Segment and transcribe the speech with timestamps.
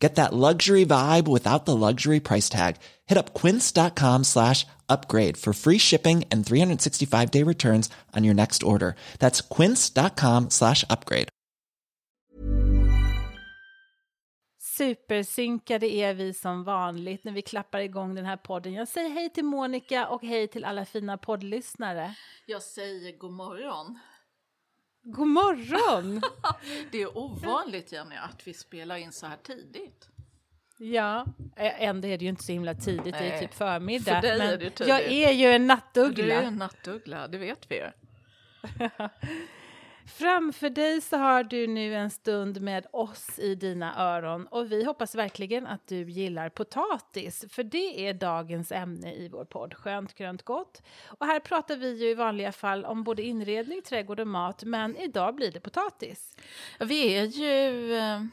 [0.00, 2.76] Get that luxury vibe without the luxury price tag.
[3.06, 8.62] Hit up quince.com slash upgrade for free shipping and 365 day returns on your next
[8.62, 8.94] order.
[9.18, 11.28] That's quince.com slash upgrade.
[14.80, 18.72] Supersynkade är vi som vanligt när vi klappar igång den här podden.
[18.72, 22.14] Jag säger hej till Monica och hej till alla fina poddlyssnare.
[22.46, 23.98] Jag säger god morgon.
[25.02, 26.20] God morgon!
[26.90, 30.08] det är ovanligt Jenny att vi spelar in så här tidigt.
[30.78, 34.14] Ja, ändå är det ju inte så himla tidigt, Nej, det är typ förmiddag.
[34.14, 34.88] för dig men är det tidigt.
[34.88, 36.24] jag är ju en nattuggla.
[36.24, 37.90] Du är en nattuggla, det vet vi ju.
[40.10, 44.84] Framför dig så har du nu en stund med oss i dina öron och vi
[44.84, 50.14] hoppas verkligen att du gillar potatis för det är dagens ämne i vår podd Skönt
[50.14, 50.82] grönt gott.
[51.06, 54.96] Och här pratar vi ju i vanliga fall om både inredning, trädgård och mat men
[54.96, 56.36] idag blir det potatis.
[56.80, 57.94] Vi är ju...
[57.94, 58.24] Eh,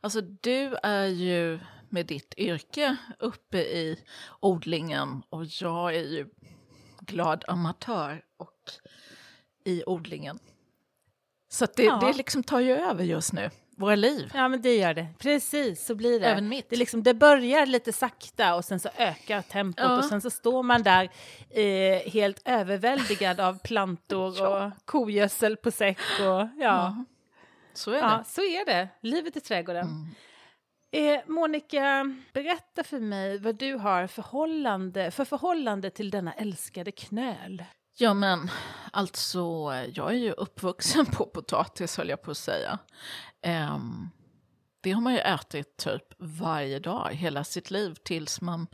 [0.00, 1.58] alltså du är ju
[1.88, 4.04] med ditt yrke uppe i
[4.40, 6.26] odlingen och jag är ju
[7.00, 8.70] glad amatör och
[9.64, 10.38] i odlingen.
[11.52, 11.96] Så det, Ja.
[12.06, 14.30] det liksom tar ju över just nu, våra liv.
[14.34, 16.26] Ja men det gör det, precis så blir det.
[16.26, 16.70] Även mitt.
[16.70, 19.98] Det, liksom, det börjar lite sakta och sen så ökar tempot Ja.
[19.98, 21.10] och sen så står man där
[21.50, 24.66] eh, helt överväldigad av plantor Ja.
[24.66, 26.48] och kogödsel på säck och ja.
[26.58, 27.04] Ja,
[27.74, 28.08] så är det.
[28.08, 28.24] Mm.
[28.24, 28.88] så är det.
[29.00, 29.86] Livet i trädgården.
[30.92, 37.64] Eh, Monica, berätta för mig vad du har förhållande, för förhållande till denna älskade knöl.
[37.96, 38.50] Ja men
[38.92, 39.38] alltså,
[39.94, 42.78] jag är ju uppvuxen på potatis höll jag på att säga.
[43.42, 44.08] Ehm,
[44.80, 48.66] det har man ju ätit typ varje dag hela sitt liv tills man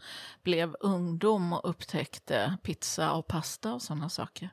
[0.42, 4.50] blev ungdom och upptäckte pizza och pasta och sådana saker.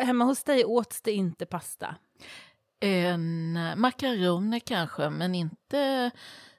[0.00, 1.96] Hemma hos dig åts det inte pasta.
[2.80, 6.10] En makaroner kanske, men inte...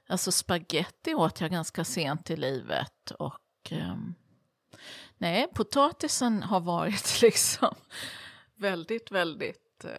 [0.07, 3.11] Alltså spaghetti åt jag ganska sent i livet.
[3.11, 4.15] Och ehm,
[5.23, 7.75] nej, potatisen har varit liksom
[8.57, 9.85] väldigt, väldigt...
[9.85, 9.91] eh,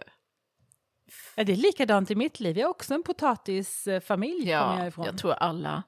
[1.35, 2.59] Ja, det är likadant i mitt liv.
[2.59, 4.39] Jag är också en potatisfamilj.
[4.41, 5.05] kommer jag Ja, ifrån.
[5.07, 5.83] jag tror alla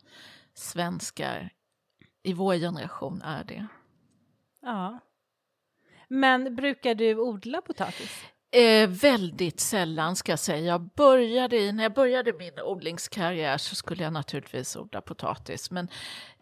[0.54, 1.50] svenskar
[2.22, 3.66] i vår generation är det.
[4.62, 4.98] Ja.
[6.08, 8.24] Men brukar du odla potatis?
[8.50, 10.64] Eh, väldigt sällan ska jag säga.
[10.66, 15.70] Jag började i, när jag började min odlingskarriär så skulle jag naturligtvis odla potatis.
[15.70, 15.88] Men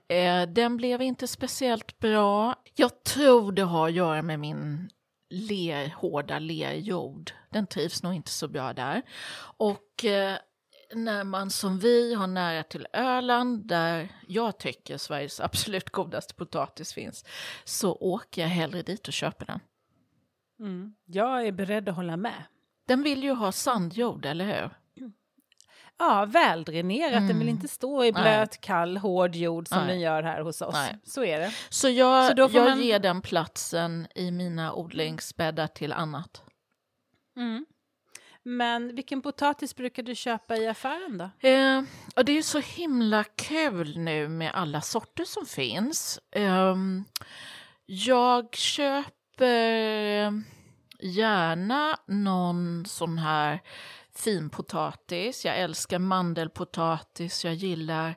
[0.08, 2.54] eh, den blev inte speciellt bra.
[2.74, 4.90] Jag tror det har att göra med min
[5.30, 7.32] ler, hårda lerjord.
[7.50, 9.02] Den trivs nog inte så bra där.
[9.56, 10.38] Och eh,
[10.94, 16.92] när man som vi har nära till Öland, där jag tycker Sveriges absolut godaste potatis
[16.92, 17.24] finns,
[17.64, 19.60] så åker jag hellre dit och köper den.
[20.60, 20.94] Mm.
[21.04, 22.44] Jag är beredd att hålla med.
[22.86, 24.70] Den vill ju ha sandjord, eller hur?
[25.98, 27.12] Ja, väldränerat.
[27.12, 27.48] Den vill Mm.
[27.48, 28.22] inte stå i Nej.
[28.22, 29.86] blöt, kall, hård jord som Nej.
[29.86, 30.72] den gör här hos oss.
[30.74, 30.98] Nej.
[31.04, 31.52] Så är det.
[31.68, 36.42] Så jag, Så jag man- ger den platsen i mina odlingsbäddar till annat.
[37.36, 37.66] Mm.
[38.42, 41.48] Men vilken potatis brukar du köpa i affären då?
[41.48, 41.82] Eh,
[42.16, 46.20] och det är så himla kul nu med alla sorter som finns.
[46.32, 47.04] Ehm,
[47.86, 50.42] jag köper
[51.00, 53.60] gärna någon sån här
[54.14, 55.44] finpotatis.
[55.44, 57.44] Jag älskar mandelpotatis.
[57.44, 58.16] Jag gillar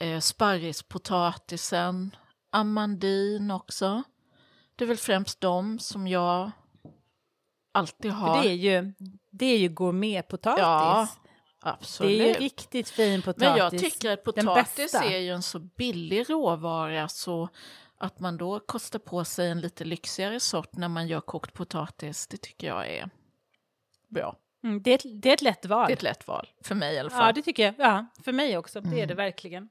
[0.00, 2.16] eh, sparrispotatisen.
[2.50, 4.02] Amandin också.
[4.76, 6.50] Det är väl främst de som jag
[7.72, 8.42] alltid För har.
[8.42, 8.92] det är ju,
[9.30, 10.62] det är ju gourmetpotatis.
[10.62, 11.08] Ja,
[11.62, 12.20] det absolut.
[12.20, 13.48] är ju riktigt fin potatis.
[13.48, 17.48] Men jag tycker att potatis är ju en så billig råvara så
[17.98, 22.26] att man då kostar på sig en lite lyxigare sort när man gör kokt potatis,
[22.26, 23.10] det tycker jag är
[24.08, 24.36] bra.
[24.64, 25.86] Mm, det, är ett, det är ett lätt val.
[25.86, 27.26] Det är ett lätt val, för mig i alla fall.
[27.26, 27.74] Ja, det tycker jag.
[27.78, 28.80] Ja, för mig också.
[28.80, 29.08] Det är Mm.
[29.08, 29.68] det verkligen.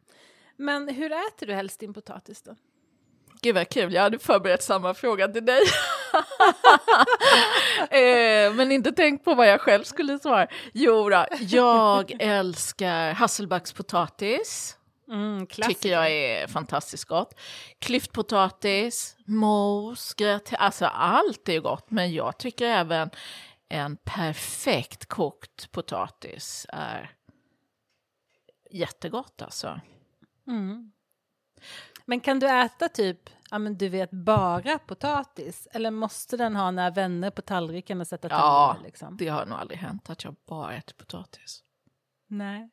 [0.55, 2.55] Men hur äter du helst din potatis då?
[3.41, 5.61] Gud vad kul, jag hade förberett samma fråga till dig.
[7.89, 10.47] eh, men inte tänkt på vad jag själv skulle svara.
[10.73, 14.73] Jo då, jag älskar hasselbackspotatis.
[15.11, 17.39] Mm, tycker jag är fantastiskt gott.
[17.79, 21.91] Klyftpotatis, mos, gröt, alltså allt är gott.
[21.91, 23.09] Men jag tycker även
[23.69, 27.11] en perfekt kokt potatis är
[28.71, 29.79] jättegott alltså.
[30.47, 30.91] Mm.
[32.05, 35.67] Men kan du äta typ, ja men du vet, bara potatis?
[35.71, 39.17] Eller måste den ha några vänner på tallriken och sätta Ja, tänderna liksom?
[39.17, 41.63] det har nog aldrig hänt att jag bara äter potatis.
[42.27, 42.69] Nej.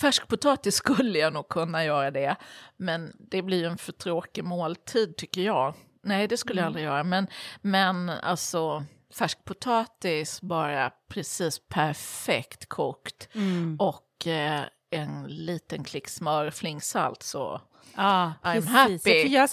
[0.00, 2.36] Färskpotatis skulle jag nog kunna göra det,
[2.76, 5.74] men det blir ju en för tråkig måltid tycker jag.
[6.02, 7.26] Nej, det skulle jag aldrig göra, men,
[7.60, 8.84] men alltså
[9.14, 13.28] färskpotatis bara precis perfekt kokt
[13.78, 17.60] och eh, en liten klick smör och flingsalt så
[17.96, 18.70] Ja, I'm precis.
[18.70, 18.98] happy.
[18.98, 19.50] För jag,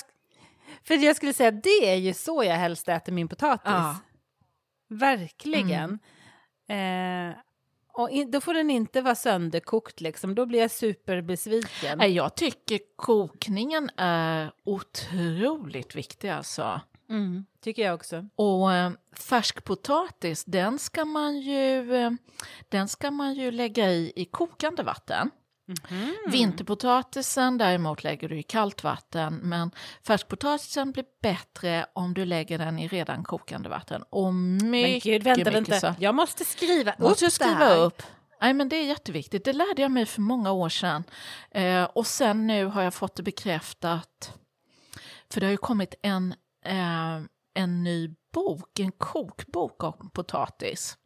[0.83, 3.65] för jag skulle säga det är ju så jag helst äter min potatis.
[3.65, 3.95] Ja.
[4.89, 5.99] Verkligen.
[6.67, 7.35] Eh,
[7.93, 11.97] och in, då får den inte vara sönderkokt liksom, då blir jag superbesviken.
[11.97, 16.81] Nej, jag tycker kokningen är otroligt viktig alltså.
[17.09, 18.25] Mm, tycker jag också.
[18.35, 22.11] Och eh, färskpotatis, den ska man ju, eh,
[22.69, 25.31] den ska man ju lägga i i kokande vatten.
[26.31, 29.71] Vinterpotatisen däremot lägger du i kallt vatten, men
[30.07, 34.03] färskpotatisen blir bättre om du lägger den i redan kokande vatten.
[34.09, 35.79] Och mycket, Men gud, vänta, mycket vänta.
[35.79, 35.93] så.
[35.99, 37.77] Jag måste skriva upp Måste jag det skriva här.
[37.77, 38.03] upp?
[38.41, 39.45] Nej, men det är jätteviktigt.
[39.45, 41.03] Det lärde jag mig för många år sedan.
[41.51, 44.33] Eh, och sen nu har jag fått det bekräftat.
[45.29, 46.35] För det har ju kommit en,
[46.65, 47.19] eh,
[47.55, 50.97] en ny bok, en kokbok om potatis.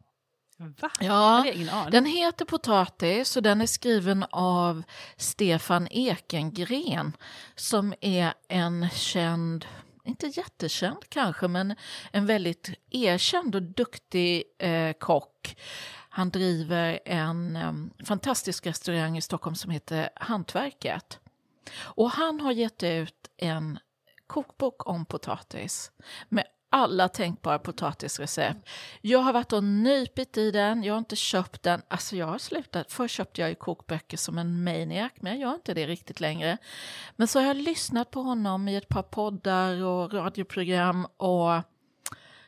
[0.60, 0.90] Va?
[1.00, 1.44] Ja,
[1.90, 4.82] den heter Potatis och den är skriven av
[5.16, 7.16] Stefan Ekengren
[7.54, 9.66] som är en känd,
[10.04, 11.74] inte jättekänd kanske, men
[12.12, 15.56] en väldigt erkänd och duktig eh, kock.
[16.08, 21.20] Han driver en eh, fantastisk restaurang i Stockholm som heter Hantverket.
[21.78, 23.78] Och han har gett ut en
[24.30, 25.92] kokbok om potatis
[26.28, 28.68] med alla tänkbara potatisrecept.
[29.00, 31.82] Jag har varit och nypit i den, jag har inte köpt den.
[31.88, 32.92] Alltså jag har slutat.
[32.92, 36.58] Förr köpte jag ju kokböcker som en maniac, men jag gör inte det riktigt längre.
[37.16, 41.62] Men så har jag lyssnat på honom i ett par poddar och radioprogram och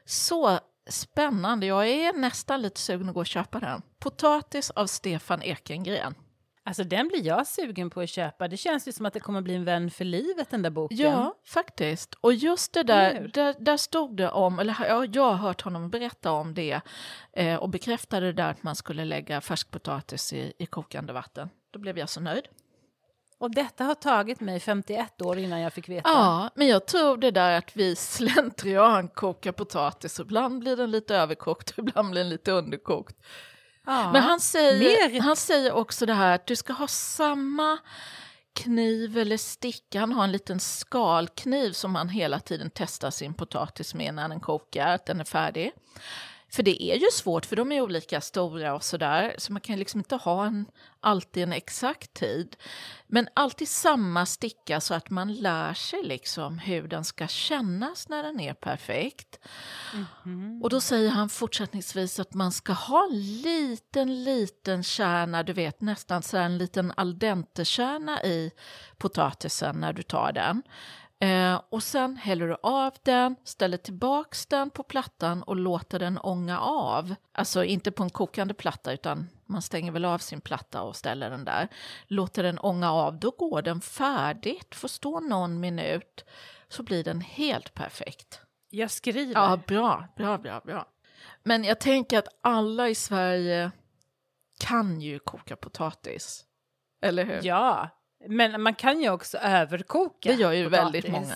[0.04, 0.58] så
[0.88, 1.66] spännande.
[1.66, 3.82] Jag är nästan lite sugen att gå och köpa den.
[3.98, 6.14] Potatis av Stefan Ekengren.
[6.64, 8.48] Alltså den blir jag sugen på att köpa.
[8.48, 10.98] Det känns ju som att det kommer bli en vän för livet den där boken.
[10.98, 12.14] Ja, faktiskt.
[12.20, 15.90] Och just det där, där, där stod det om, eller ja, jag har hört honom
[15.90, 16.80] berätta om det
[17.32, 21.48] eh, och bekräftade det där att man skulle lägga färskpotatis i, i kokande vatten.
[21.70, 22.48] Då blev jag så nöjd.
[23.38, 26.08] Och detta har tagit mig 51 år innan jag fick veta.
[26.08, 31.16] Ja, men jag tror det där att vi slentrian kokar potatis, ibland blir den lite
[31.16, 33.16] överkokt och ibland blir den lite underkokt.
[33.86, 34.12] Ja.
[34.12, 34.78] Men han säger,
[35.10, 37.78] mer- han säger också det här att du ska ha samma
[38.54, 40.00] kniv eller sticka.
[40.00, 44.40] Han har en liten skalkniv som han hela tiden testar sin potatis med när den
[44.40, 45.72] kokar, att den är färdig.
[46.52, 49.78] För det är ju svårt, för de är olika stora och sådär, så man kan
[49.78, 50.66] liksom inte ha en,
[51.00, 52.56] alltid en exakt tid.
[53.06, 58.22] Men alltid samma sticka så att man lär sig liksom hur den ska kännas när
[58.22, 59.38] den är perfekt.
[60.62, 65.80] Och då säger han fortsättningsvis att man ska ha en liten, liten kärna, du vet
[65.80, 68.50] nästan så en liten al dente-kärna i
[68.98, 70.62] potatisen när du tar den.
[71.22, 76.18] Eh, och sen häller du av den, ställer tillbaks den på plattan och låter den
[76.18, 77.14] ånga av.
[77.32, 81.30] Alltså inte på en kokande platta utan man stänger väl av sin platta och ställer
[81.30, 81.68] den där.
[82.06, 86.24] Låter den ånga av, då går den färdigt, får stå någon minut
[86.68, 88.40] så blir den helt perfekt.
[88.70, 89.32] Jag skriver.
[89.34, 90.86] Ja, bra, bra, bra, bra.
[91.42, 93.70] Men jag tänker att alla i Sverige
[94.60, 96.44] kan ju koka potatis.
[97.02, 97.40] Eller hur?
[97.42, 97.90] Ja,
[98.28, 100.84] men man kan ju också överkoka det gör ju potatis.
[100.84, 101.34] väldigt många.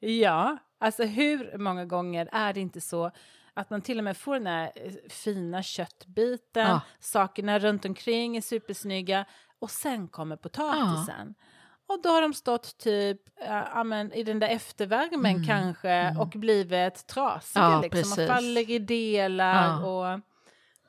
[0.00, 3.10] Ja, alltså hur många gånger är det inte så
[3.54, 6.80] att man till och med får den här eh, fina köttbiten, Ja.
[7.00, 9.24] sakerna runt omkring är supersnygga
[9.58, 11.34] och sen kommer potatisen.
[11.88, 16.28] Och då har de stått typ äh, ja, men, i den där eftervärmen kanske och
[16.28, 18.28] blivit trasiga Mm, Ja, liksom, precis.
[18.28, 19.84] faller i delar Ja.
[20.14, 20.20] och...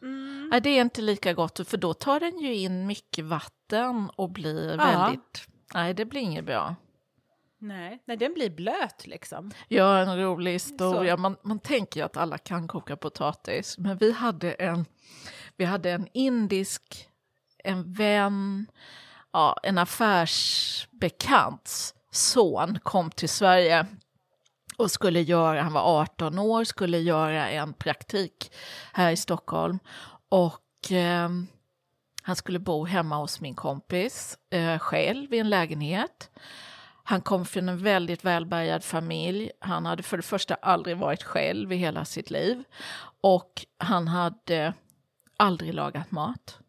[0.01, 4.10] Mm, Nej, det är inte lika gott, för då tar den ju in mycket vatten
[4.15, 4.75] och blir Ja.
[4.77, 5.48] väldigt...
[5.74, 6.75] Nej, det blir inget bra.
[7.60, 9.51] nej, nej, den blir blöt liksom.
[9.70, 11.17] Har en rolig historia.
[11.17, 14.86] Man, man tänker ju att alla kan koka potatis, men vi hade en,
[15.58, 17.10] vi hade en indisk,
[17.63, 18.65] en vän,
[19.34, 23.86] ja, en affärsbekants son kom till Sverige
[24.81, 28.51] och skulle göra, han var 18 år, skulle göra en praktik
[28.93, 29.79] här i Stockholm.
[30.29, 31.29] Och eh,
[32.23, 36.31] han skulle bo hemma hos min kompis eh, själv i en lägenhet.
[37.03, 39.51] Han kom från en väldigt välbärgad familj.
[39.59, 42.63] Han hade för det första aldrig varit själv i hela sitt liv.
[43.21, 44.73] Och han hade
[45.38, 46.61] aldrig lagat mat.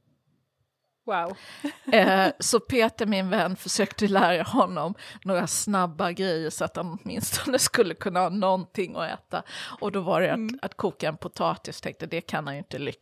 [1.07, 1.37] Wow.
[1.93, 4.95] Eh, så Peter, min vän, försökte lära honom
[5.25, 9.43] några snabba grejer så att han åtminstone skulle kunna ha någonting att äta.
[9.81, 10.59] Och då var det att, Mm.
[10.63, 12.93] att koka en potatis, tänkte det kan han ju inte,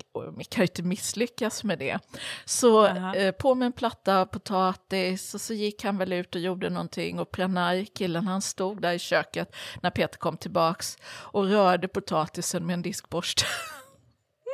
[0.50, 1.99] kan ju inte misslyckas med det.
[2.45, 3.14] Så Aha.
[3.14, 7.19] eh, på med en platta potatis och så gick han väl ut och gjorde någonting
[7.19, 12.66] och Pranay, killen, han stod där i köket när Peter kom tillbaks och rörde potatisen
[12.66, 13.45] med en diskborste.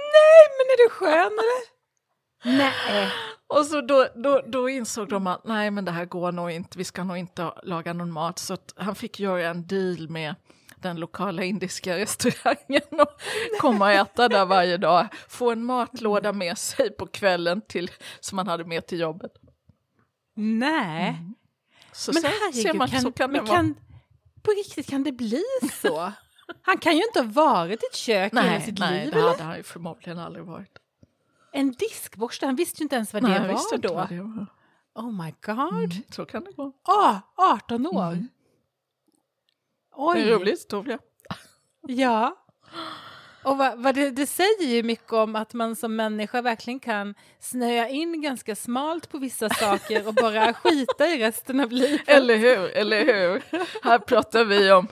[0.59, 1.76] Men är du skön eller?
[2.47, 3.09] Nej.
[3.47, 6.79] Och så då, då, då insåg de att nej men det här går nog inte,
[6.79, 8.39] vi ska nog inte laga någon mat.
[8.39, 10.35] Så han fick göra en deal med
[10.77, 13.21] den lokala indiska restaurangen och
[13.61, 15.09] komma och äta där varje dag.
[15.29, 19.33] Få en matlåda med sig på kvällen till, som han hade med till jobbet.
[20.35, 21.19] Nej.
[21.93, 23.57] Så Men så, herregud, ser man, kan, så kan det vara.
[23.57, 23.75] kan,
[24.43, 25.43] på riktigt kan det bli
[25.83, 26.13] så?
[26.63, 29.19] Han kan ju inte ha varit i ett kök hela Nej, sitt nej liv, det
[29.19, 29.29] eller?
[29.31, 30.79] hade han ju förmodligen aldrig varit.
[31.57, 33.95] En diskborste, han visste ju inte ens vad nej, det visste var då.
[33.95, 34.47] vad det var.
[34.95, 35.93] Oh my god.
[35.93, 36.73] Mm, så kan det gå.
[36.83, 38.13] Ah, 18 år.
[38.13, 38.29] Mm.
[39.97, 40.19] Oj.
[40.19, 40.99] Det är en rolig historia.
[41.83, 42.37] Ja.
[43.43, 47.15] Och vad, vad det, det säger ju mycket om att man som människa verkligen kan
[47.41, 52.09] snöa in ganska smalt på vissa saker och bara skita i resten av livet.
[52.09, 53.43] Eller hur, eller hur?
[53.83, 54.89] Här pratar vi om,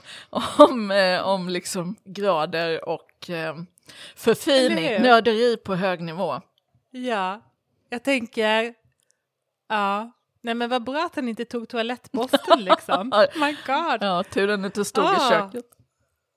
[0.57, 3.55] om, eh, om liksom grader och eh,
[4.15, 6.41] förfining, nörderi på hög nivå.
[6.95, 7.41] Ja,
[7.89, 8.73] jag tänker...
[9.67, 10.11] Ja.
[10.41, 13.07] Nej men vad bra att han inte tog toalettborsten liksom.
[13.35, 13.97] My god.
[14.03, 15.29] Ja, turen inte stod i Ah.
[15.29, 15.65] köket.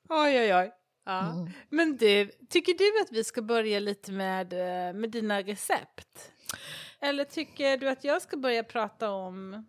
[0.08, 0.72] Oj oj oj.
[1.04, 1.20] Ja.
[1.20, 1.50] Mm.
[1.68, 6.32] Men du, tycker du att vi ska börja lite med, eh, med dina recept?
[7.00, 9.66] Eller tycker du att jag ska börja prata om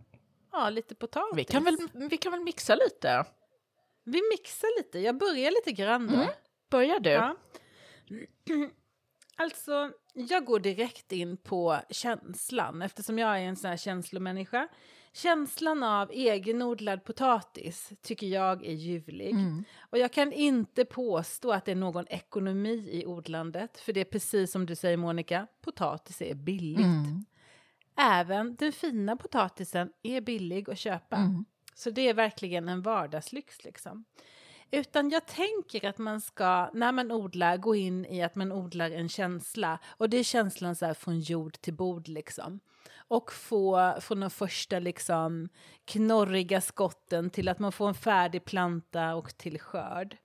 [0.51, 1.38] ja, lite potatis?
[1.38, 3.25] Vi kan, väl, vi kan väl mixa lite?
[4.03, 5.00] Vi mixar lite.
[5.00, 6.13] Jag börjar lite grann då.
[6.13, 6.27] Mm.
[6.69, 7.10] Börjar du?
[7.10, 7.36] Ja.
[9.39, 14.67] Alltså, jag går direkt in på känslan eftersom jag är en sån här känslomänniska.
[15.13, 19.31] Känslan av egenodlad potatis tycker jag är ljuvlig.
[19.31, 19.63] Mm.
[19.79, 23.79] Och jag kan inte påstå att det är någon ekonomi i odlandet.
[23.79, 26.79] För det är precis som du säger Monica, potatis är billigt.
[26.79, 27.25] Mm.
[27.98, 31.15] Även den fina potatisen är billig att köpa.
[31.15, 31.46] Mm.
[31.75, 34.05] Så det är verkligen en vardagslyx liksom.
[34.71, 38.91] Utan jag tänker att man ska, när man odlar, gå in i att man odlar
[38.91, 39.79] en känsla.
[39.97, 42.59] Och det är känslan så här från jord till bord liksom.
[43.07, 45.49] Och få från de första liksom
[45.85, 50.17] knorriga skotten till att man får en färdig planta och till skörd.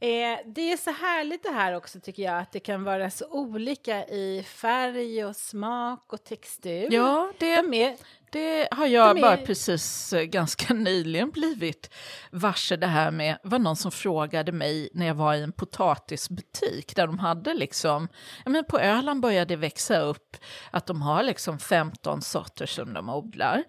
[0.00, 3.26] Eh, det är så härligt det här också tycker jag, att det kan vara så
[3.30, 6.88] olika i färg och smak och textur.
[6.90, 7.96] Ja, det, De är,
[8.32, 11.94] det har jag de är- bara precis eh, ganska nyligen blivit
[12.30, 16.96] varse det här med, var någon som frågade mig när jag var i en potatisbutik
[16.96, 18.08] där de hade liksom,
[18.44, 20.36] ja men på Öland började det växa upp
[20.70, 23.64] att de har liksom 15 sorter som de odlar.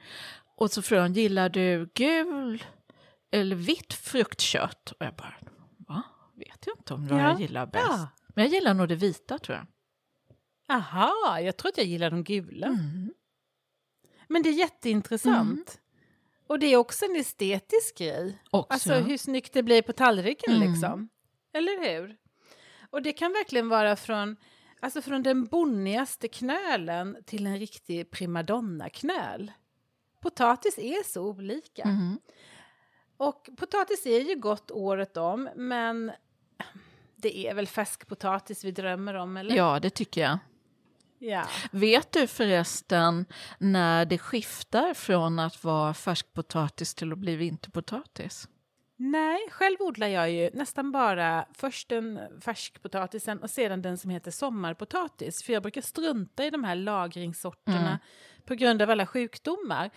[0.57, 2.63] Och så frågade de, gillar du gul
[3.31, 4.91] eller vitt fruktkött?
[4.99, 5.35] Och jag bara,
[5.87, 6.01] va?
[6.37, 7.85] Vet jag inte om vad Ja, jag gillar bäst.
[7.89, 8.07] ja.
[8.35, 9.65] Men jag gillar nog det vita tror jag.
[10.77, 12.67] aha, jag tror att jag gillar de gula.
[12.67, 13.13] Mm.
[14.33, 15.79] Men det är jätteintressant.
[16.47, 18.41] Och det är också en estetisk grej.
[18.51, 18.73] Också.
[18.73, 20.71] Alltså hur snyggt det blir på tallriken Mm.
[20.71, 21.09] liksom.
[21.53, 22.15] Eller hur?
[22.89, 24.35] Och det kan verkligen vara från,
[24.79, 29.51] alltså från den bonnigaste knölen till en riktig primadonna-knöl.
[30.21, 31.83] Potatis är så olika.
[31.83, 32.19] Mm.
[33.17, 36.11] Och potatis är ju gott året om, men
[37.15, 39.55] det är väl färskpotatis vi drömmer om, eller?
[39.55, 40.37] Ja, det tycker jag.
[41.23, 41.47] Ja.
[41.71, 43.25] Vet du förresten
[43.57, 48.47] när det skiftar från att vara färskpotatis till att bli vinterpotatis?
[48.95, 54.31] Nej, själv odlar jag ju nästan bara först den färskpotatisen och sedan den som heter
[54.31, 55.43] sommarpotatis.
[55.43, 57.97] För jag brukar strunta i de här lagringssorterna Mm.
[58.45, 59.89] på grund av alla sjukdomar.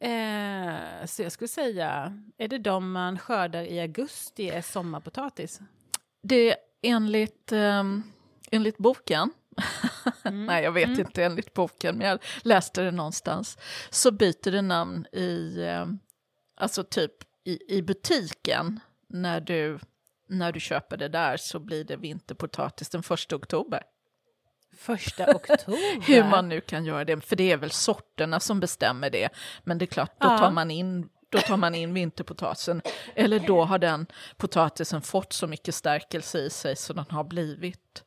[0.00, 5.60] Eh, så jag skulle säga, är det de man skördar i augusti är sommarpotatis?
[6.22, 8.02] Det enligt, um,
[8.50, 9.30] enligt boken,
[10.24, 11.00] nej jag vet Mm.
[11.00, 13.58] inte enligt boken men jag läste det någonstans,
[13.90, 15.98] så byter det namn i, um,
[16.56, 17.12] alltså typ
[17.44, 19.78] i, i butiken när du,
[20.28, 23.82] när du köper det där så blir det vinterpotatis den första oktober.
[24.76, 26.06] Första oktober?
[26.06, 29.28] Hur man nu kan göra det, för det är väl sorterna som bestämmer det.
[29.64, 32.82] Men det är klart, då tar man in, då tar man in vinterpotatisen.
[33.14, 38.04] Eller då har den potatisen fått så mycket stärkelse i sig så den har blivit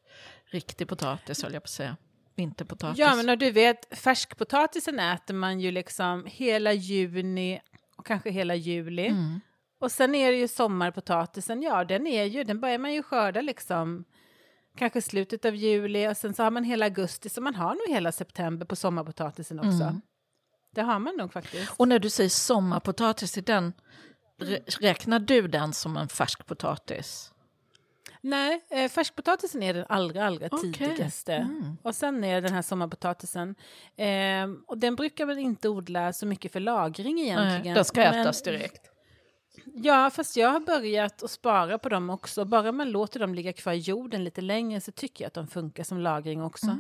[0.54, 1.98] riktig potatis, höll jag på att säga.
[2.36, 3.00] Vinterpotatis.
[3.00, 7.62] Ja, men och du vet, färskpotatisen äter man ju liksom hela juni
[7.98, 9.08] och kanske hela juli.
[9.08, 9.40] Mm.
[9.80, 13.42] Och sen är det ju sommarpotatisen, ja den är ju, den börjar man ju skörda
[13.42, 14.04] liksom
[14.78, 17.96] kanske slutet av juli och sen så har man hela augusti, så man har nog
[17.96, 19.84] hela september på sommarpotatisen också.
[19.84, 20.02] Mm.
[20.76, 21.72] Det har man nog faktiskt.
[21.78, 23.74] Och när du säger sommarpotatis, är den,
[24.42, 27.33] rä- räknar du den som en färsk potatis?
[28.26, 30.74] Nej, eh, färskpotatisen är den allra, allra Okej.
[30.74, 31.34] tidigaste.
[31.34, 31.78] Mm.
[31.84, 33.56] Och sen är det den här sommarpotatisen.
[33.96, 37.62] Eh, och den brukar väl inte odla så mycket för lagring egentligen.
[37.64, 38.90] Nej, den ska Men- ätas direkt.
[39.66, 42.46] Ja, fast jag har börjat att spara på dem också.
[42.46, 45.48] Bara man låter dem ligga kvar i jorden lite längre så tycker jag att de
[45.48, 46.78] funkar som lagring också.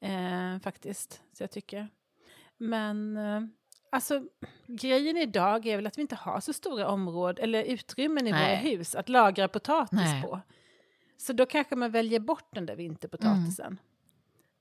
[0.00, 0.54] Mm.
[0.54, 1.88] Eh, faktiskt, så jag tycker.
[2.58, 3.40] Men eh,
[3.92, 4.22] alltså,
[4.66, 8.42] grejen idag är väl att vi inte har så stora områden eller utrymmen i Nej.
[8.46, 10.22] våra hus att lagra potatis Nej.
[10.22, 10.40] på.
[11.16, 13.78] Så då kanske man väljer bort den där vinterpotatisen.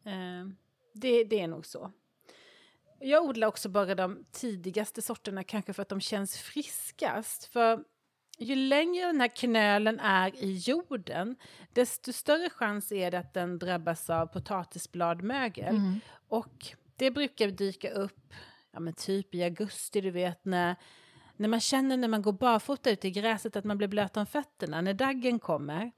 [0.05, 0.47] Mm.
[0.47, 0.53] Eh,
[0.93, 1.91] det, det är nog så.
[2.99, 7.45] Jag odlar också bara de tidigaste sorterna kanske för att de känns friskast.
[7.45, 7.83] För
[8.37, 11.35] ju längre den här knölen är i jorden,
[11.73, 15.75] desto större chans är det att den drabbas av potatisbladmögel.
[15.75, 15.99] Mm.
[16.27, 18.33] Och det brukar dyka upp
[18.71, 20.75] ja, men typ i augusti, du vet, när,
[21.35, 24.25] när man känner när man går barfota ute i gräset att man blir blöt om
[24.25, 25.91] fötterna, när daggen kommer.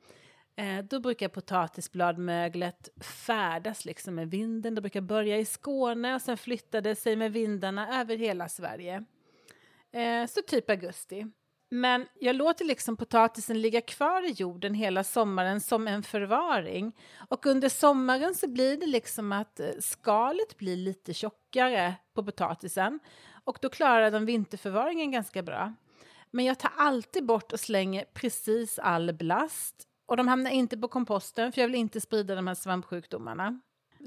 [0.58, 4.76] Eh, då brukar potatisbladmöglet färdas liksom med vinden.
[4.76, 9.06] Det brukar börja i Skåne och sen flytta sig med vindarna över hela Sverige.
[9.92, 11.26] Eh, så typ augusti.
[11.70, 16.96] Men jag låter liksom potatisen ligga kvar i jorden hela sommaren som en förvaring.
[17.30, 23.00] Och under sommaren så blir det liksom att eh, skalet blir lite tjockare på potatisen.
[23.44, 25.74] Och då klarar de vinterförvaringen ganska bra.
[26.32, 29.88] Men jag tar alltid bort och slänger precis all blast.
[30.06, 33.60] Och de hamnar inte på komposten för jag vill inte sprida de här svampsjukdomarna.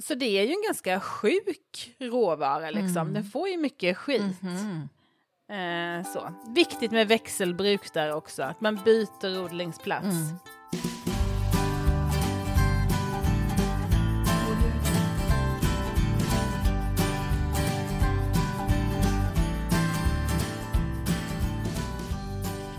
[0.03, 3.13] Så det är ju en ganska sjuk råvara liksom.
[3.13, 4.43] Den får ju mycket skit.
[4.43, 4.89] Mhm.
[5.51, 6.33] Eh, så.
[6.55, 10.05] Viktigt med växelbruk där också, att man byter odlingsplats.
[10.05, 10.39] Mm.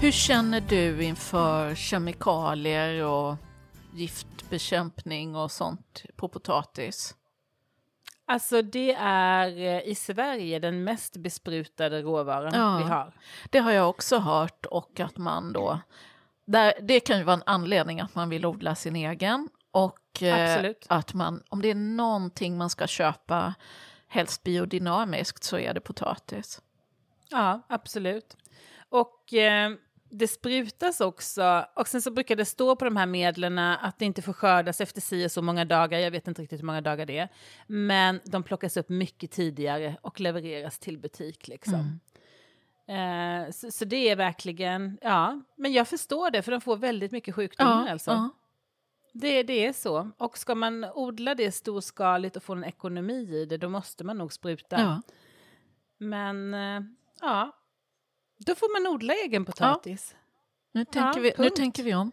[0.02, 3.36] Hur känner du inför kemikalier och
[3.94, 7.16] giftbekämpning och sånt på potatis?
[8.26, 12.78] Alltså det är eh, i Sverige den mest besprutade råvaran Ja.
[12.78, 13.14] vi har.
[13.50, 15.80] Det har jag också hört och att man då...
[16.46, 19.50] Där, det kan ju vara en anledning att man vill odla sin egen.
[19.72, 23.54] Och eh, att man, om det är någonting man ska köpa,
[24.08, 26.62] helst biodynamiskt, så är det potatis.
[27.30, 28.38] Ja, absolut.
[28.90, 29.72] Och eh,
[30.10, 31.66] det sprutas också.
[31.76, 34.82] Och sen så brukar det stå på de här medlen att det inte får skördas
[34.82, 36.00] efter si så många dagar.
[36.00, 37.30] Jag vet inte riktigt hur många dagar det är.
[37.68, 42.00] Men de plockas upp mycket tidigare och levereras till butik liksom.
[42.88, 47.12] Eh, så, så det är verkligen, ja, men jag förstår det för de får väldigt
[47.12, 48.12] mycket sjukdomar alltså.
[48.12, 48.30] ja.
[49.14, 50.12] Det, det är så.
[50.18, 54.18] Och ska man odla det storskaligt och få en ekonomi i det, då måste man
[54.18, 54.80] nog spruta.
[54.80, 55.02] ja.
[55.98, 56.82] Men eh,
[57.22, 57.59] ja,
[58.46, 60.16] då får man odla egen potatis.
[60.74, 62.12] Nu, tänker Ja, vi, nu tänker vi om.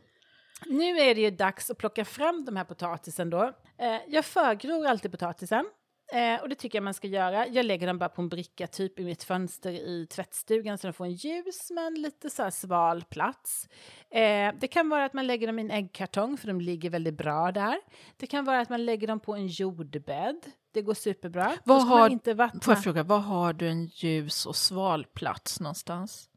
[0.66, 3.42] Nu är det ju dags att plocka fram de här potatisen då.
[3.78, 5.64] Eh, jag förgror alltid potatisen.
[6.12, 7.46] Eh, och det tycker jag man ska göra.
[7.46, 10.92] Jag lägger dem bara på en bricka typ i mitt fönster i tvättstugan så de
[10.92, 13.68] får en ljus men lite så sval plats.
[14.10, 17.18] Eh, det kan vara att man lägger dem i en äggkartong för de ligger väldigt
[17.18, 17.80] bra där.
[18.16, 20.46] Det kan vara att man lägger dem på en jordbädd.
[20.76, 21.52] Det går superbra.
[21.64, 22.60] Vad har- inte vattna.
[22.60, 26.28] Får jag fråga, var har du en ljus och sval plats någonstans?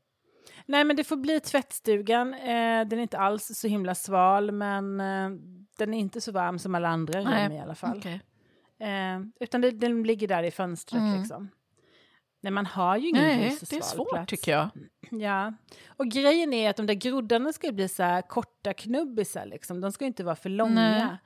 [0.66, 2.34] Nej, men det får bli tvättstugan.
[2.34, 5.30] Eh, den är inte alls så himla sval, men eh,
[5.78, 7.98] den är inte så varm som alla andra rum i alla fall.
[7.98, 8.22] Okej.
[8.80, 11.20] Eh, utan det, den ligger där i fönstret Mm.
[11.20, 11.50] liksom.
[12.42, 14.30] Nej, man har ju ingen Nej, ljus och det är svårt plats.
[14.30, 14.70] tycker jag.
[15.12, 15.54] Ja,
[15.88, 19.82] och grejen är att de där groddarna ska bli så här korta knubbisar liksom.
[19.82, 21.18] De ska inte vara för långa.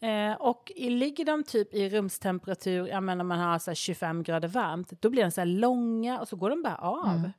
[0.00, 4.22] Eh, och i, ligger de typ i rumstemperatur, jag menar man har så här 25
[4.22, 7.30] grader varmt, då blir de så här långa och så går de bara av.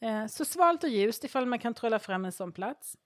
[0.00, 0.22] Mm.
[0.22, 2.96] Eh, så svalt och ljust ifall man kan trolla fram en sån plats.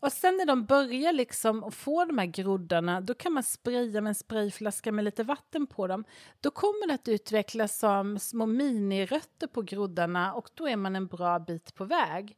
[0.00, 4.00] Och sen när de börjar liksom att få de här groddarna, då kan man spraya
[4.00, 6.04] med en sprayflaska med lite vatten på dem.
[6.40, 11.06] Då kommer det att utvecklas som små minirötter på groddarna och då är man en
[11.06, 12.36] bra bit på väg.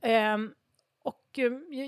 [0.00, 0.38] Eh,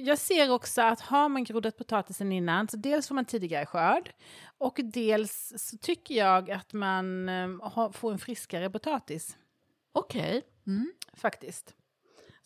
[0.04, 4.12] jag ser också att har man groddat potatisen innan, så dels får man tidigare skörd
[4.58, 9.36] och dels så tycker jag att man eh, har, får en friskare potatis
[9.92, 10.42] Okej.
[10.66, 10.92] Mm.
[11.12, 11.74] faktiskt.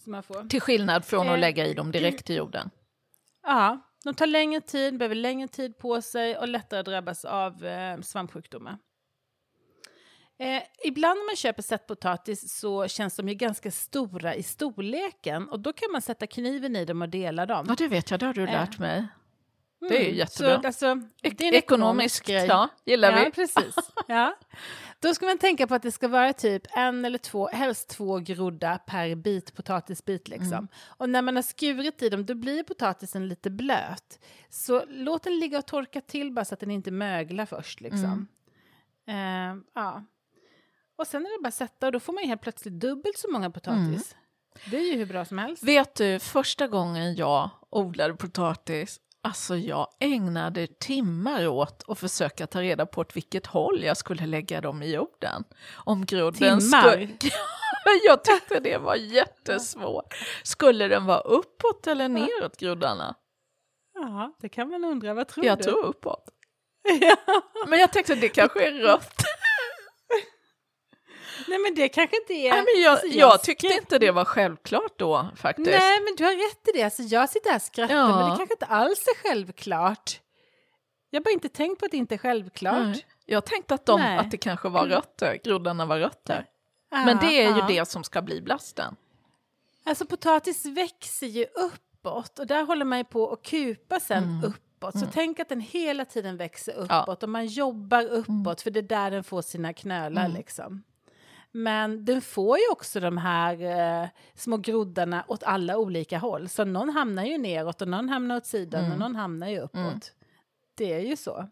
[0.05, 0.49] Så man får.
[0.49, 2.71] Till skillnad från Eh, att lägga i dem direkt i jorden.
[3.43, 8.01] Ja, de tar längre tid, behöver längre tid på sig och lättare drabbas av eh,
[8.01, 8.79] svampsjukdomar.
[10.41, 15.61] Eh, ibland när man köper sättpotatis så känns de ju ganska stora i storleken och
[15.61, 17.67] då kan man sätta kniven i dem och dela dem.
[17.69, 18.53] Ja, det vet jag, det har du Eh.
[18.53, 19.07] lärt mig.
[19.89, 20.61] Det är ju jättebra.
[20.61, 22.47] Så, alltså, det är en Ekonomiskt, ekonomisk grej.
[22.47, 23.31] ja, gillar ja, vi.
[23.31, 23.75] precis.
[24.09, 24.37] Ja.
[25.01, 28.19] Då ska man tänka på att det ska vara typ en eller två, helst två
[28.19, 30.29] groddar per bit potatisbit.
[30.29, 30.53] Liksom.
[30.53, 30.69] Mm.
[30.87, 34.21] Och när man har skurit i dem då blir potatisen lite blöt.
[34.49, 37.81] Så låt den ligga och torka till bara så att den inte möglar först.
[37.81, 38.27] Liksom.
[39.07, 39.59] Mm.
[39.59, 40.05] Eh, ja.
[41.01, 43.19] Och sen är det bara att sätta och då får man ju helt plötsligt dubbelt
[43.19, 44.15] så många potatis.
[44.15, 44.71] Mm.
[44.71, 45.63] Det är ju hur bra som helst.
[45.63, 52.63] Vet du, första gången jag odlade potatis, alltså jag ägnade timmar åt att försöka ta
[52.63, 55.45] reda på åt vilket håll jag skulle lägga dem i jorden.
[55.75, 56.91] Om grodden Timmar?
[56.91, 57.31] skulle...
[58.05, 60.15] jag tyckte det var jättesvårt.
[60.43, 63.15] Skulle den vara uppåt eller neråt, groddarna?
[63.95, 65.15] Ja, det kan man undra.
[65.15, 65.65] Vad tror Jag du?
[65.65, 66.25] tror uppåt.
[67.69, 69.23] Men jag tänkte det kanske är rött.
[71.49, 72.51] Nej men det kanske inte är...
[72.51, 75.69] Nej, men jag, Alltså, jag tyckte skrev- inte det var självklart då faktiskt.
[75.71, 76.83] Nej men du har rätt i det.
[76.83, 78.09] Alltså, jag sitter här och skrattar Ja.
[78.09, 80.21] men det kanske inte alls är självklart.
[81.11, 82.83] Jag har bara inte tänkt på att det inte är självklart.
[82.87, 83.07] Nej.
[83.27, 84.19] Jag tänkte att, de, Nej.
[84.19, 86.47] att det kanske var rötter, groddarna var rötter.
[86.91, 87.67] Ja, Men det är ju ja.
[87.69, 88.97] det som ska bli blasten.
[89.85, 94.45] Alltså potatis växer ju uppåt och där håller man ju på att kupa sen Mm.
[94.45, 94.99] uppåt.
[95.01, 97.03] Så tänk att den hela tiden växer uppåt Ja.
[97.05, 97.17] Mm.
[97.23, 100.83] och man jobbar uppåt för det är där den får sina knölar liksom.
[101.53, 103.63] Men den får ju också de här
[104.03, 106.49] eh, små groddarna åt alla olika håll.
[106.49, 108.93] Så någon hamnar ju neråt och någon hamnar åt sidan Mm.
[108.93, 110.13] och någon hamnar ju uppåt.
[110.75, 111.49] Det är ju så.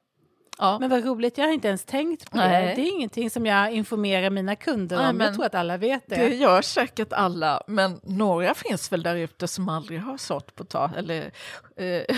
[0.58, 0.78] Ja.
[0.78, 2.66] Men vad roligt, jag har inte ens tänkt på Nej.
[2.66, 2.74] det.
[2.74, 5.20] Det är ingenting som jag informerar mina kunder Nej, om.
[5.20, 6.16] Jag tror att alla vet det.
[6.16, 10.96] Det gör säkert alla, men några finns väl där ute som aldrig har sått potatis
[10.96, 11.30] eller
[11.76, 12.16] eh,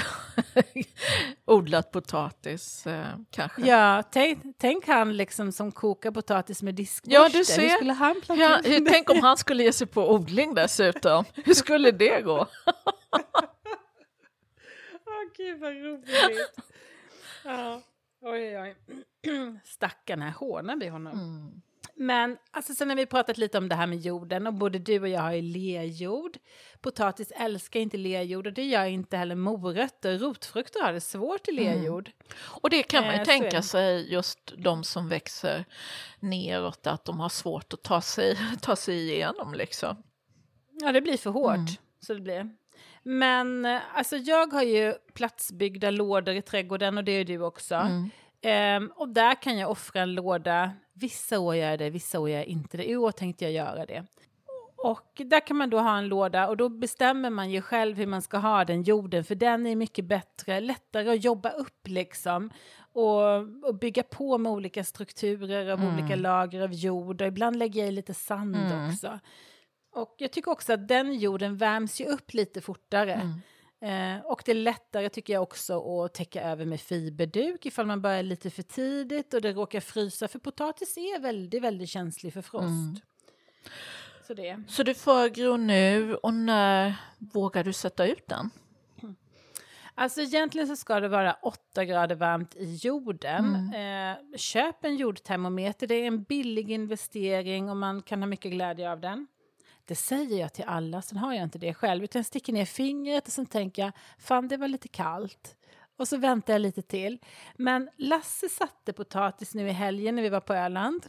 [1.45, 3.63] odlat potatis eh, kanske.
[3.63, 7.15] Ja, tänk, tänk han liksom som kokar potatis med diskborste.
[7.15, 7.63] Ja, du ser.
[7.63, 11.25] Hur skulle han Ja, tänk om han skulle ge sig på odling dessutom.
[11.35, 12.39] Hur skulle det gå?
[15.07, 16.57] Åh, gud vad roligt.
[17.45, 17.83] ja.
[18.23, 18.77] Oj, oj, oj.
[19.65, 21.13] Stackarn här hånar vi honom.
[21.13, 21.63] Mm.
[21.95, 25.01] Men alltså, sen har vi pratat lite om det här med jorden och både du
[25.01, 26.39] och jag har ju lerjord.
[26.81, 30.19] Potatis älskar inte lerjord och det gör inte heller morötter.
[30.19, 32.11] Rotfrukter har det svårt i lerjord.
[32.41, 35.65] Och det kan man ju Eh, tänka sig, just de som växer
[36.21, 40.03] neråt, att de har svårt att ta sig, ta sig igenom liksom.
[40.73, 41.55] Ja, det blir för hårt.
[41.55, 41.67] Mm.
[42.01, 42.51] Så det blir.
[43.03, 47.75] Men eh, alltså, jag har ju platsbyggda lådor i trädgården och det är du också.
[47.75, 48.11] Mm.
[48.43, 50.71] Ehm, och där kan jag offra en låda.
[50.93, 52.91] Vissa år gör jag det, vissa år gör jag inte det.
[52.91, 54.07] I år tänkte jag göra det.
[54.77, 58.07] Och där kan man då ha en låda och då bestämmer man ju själv hur
[58.07, 62.51] man ska ha den jorden för den är mycket bättre, lättare att jobba upp liksom.
[62.93, 63.35] Och,
[63.69, 67.89] och bygga på med olika strukturer av olika lager av jord och ibland lägger jag
[67.89, 68.57] i lite sand
[68.89, 69.21] också.
[69.93, 73.13] Och jag tycker också att den jorden värms ju upp lite fortare.
[73.81, 78.03] Eh, och det är lättare tycker jag också att täcka över med fiberduk ifall man
[78.03, 80.29] börjar lite för tidigt och det råkar frysa.
[80.29, 83.03] För potatis är väldigt, väldigt känslig för frost.
[84.27, 84.63] Så det.
[84.69, 88.51] Så du förgror nu och när vågar du sätta ut den?
[89.95, 93.75] Alltså egentligen så ska det vara 8 grader varmt i jorden.
[93.75, 98.93] Eh, köp en jordtermometer, det är en billig investering och man kan ha mycket glädje
[98.93, 99.27] av den.
[99.91, 102.05] Det säger jag till alla, sen har jag inte det själv.
[102.05, 105.57] Utan jag sticker ner fingret och sen tänker jag, fan det var lite kallt.
[105.97, 107.19] Och så väntar jag lite till.
[107.57, 111.07] Men Lasse satte potatis nu i helgen när vi var på Öland.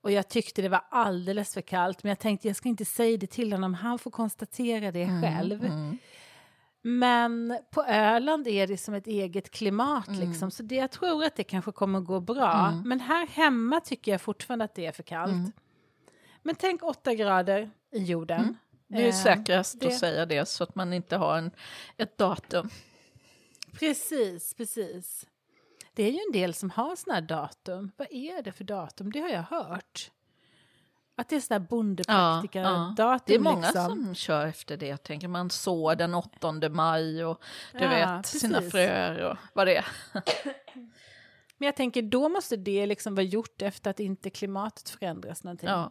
[0.00, 2.02] Och jag tyckte det var alldeles för kallt.
[2.02, 5.70] Men jag tänkte jag ska inte säga det till honom, han får konstatera det själv.
[6.82, 10.50] Men på Öland är det som ett eget klimat liksom.
[10.50, 12.70] Så det, jag tror att det kanske kommer gå bra.
[12.84, 15.32] Men här hemma tycker jag fortfarande att det är för kallt.
[16.42, 18.58] Men tänk 8 grader i jorden.
[18.86, 21.50] Det är Eh, säkrast det- att säga det så att man inte har en,
[21.96, 22.70] ett datum.
[23.72, 25.26] Precis, precis.
[25.94, 27.90] Det är ju en del som har såna här datum.
[27.96, 29.12] Vad är det för datum?
[29.12, 30.10] Det har jag hört.
[31.16, 33.18] Att det är sådana här bondepraktikerdatum.
[33.26, 33.86] Det är många liksom.
[33.88, 34.96] som kör efter det.
[34.96, 38.72] Tänker man så den 8 maj och du Ja, vet sina precis.
[38.72, 39.86] fröer och vad det är.
[41.58, 45.68] Men jag tänker då måste det liksom vara gjort efter att inte klimatet förändras någonting.
[45.68, 45.90] Ja.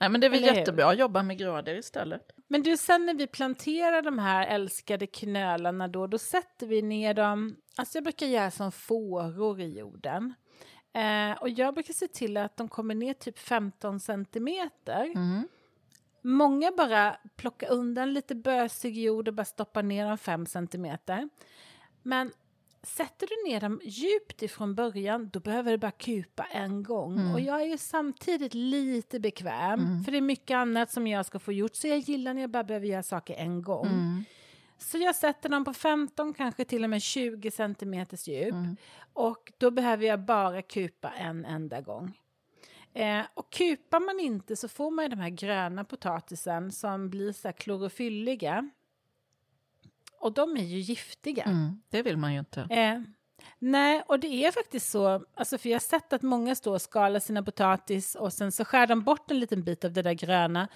[0.00, 0.58] Nej, men det är väl Eller hur?
[0.58, 2.32] jättebra att jobba med grader istället.
[2.48, 7.14] Men du, sen när vi planterar de här älskade knölarna då, då sätter vi ner
[7.14, 10.34] dem, alltså jag brukar göra som fåror i jorden.
[10.92, 15.12] Eh, och jag brukar se till att de kommer ner typ 15 centimeter.
[16.22, 21.28] Många bara plockar undan lite bösig jord och bara stoppar ner dem 5 centimeter.
[22.02, 22.32] Men
[22.88, 27.32] sätter du ner dem djupt ifrån början, då behöver du bara kupa en gång.
[27.34, 31.38] Och jag är ju samtidigt lite bekväm, för det är mycket annat som jag ska
[31.38, 33.86] få gjort, så jag gillar när jag bara behöver göra saker en gång.
[34.78, 38.52] Så jag sätter dem på 15, kanske till och med 20 centimeters djup.
[38.52, 38.76] Mm.
[39.12, 42.18] Och då behöver jag bara kupa en enda gång.
[42.94, 47.32] Eh, och kupar man inte så får man ju de här gröna potatisen som blir
[47.32, 48.70] så klorofylliga.
[50.20, 51.42] Och de är ju giftiga.
[51.42, 51.82] Mm.
[51.90, 52.60] Det vill man ju inte.
[52.60, 53.00] Eh,
[53.58, 56.82] nej, och det är faktiskt så, alltså för jag har sett att många står och
[56.82, 60.12] skalar sina potatis och sen så skär de bort en liten bit av det där
[60.12, 60.68] gröna.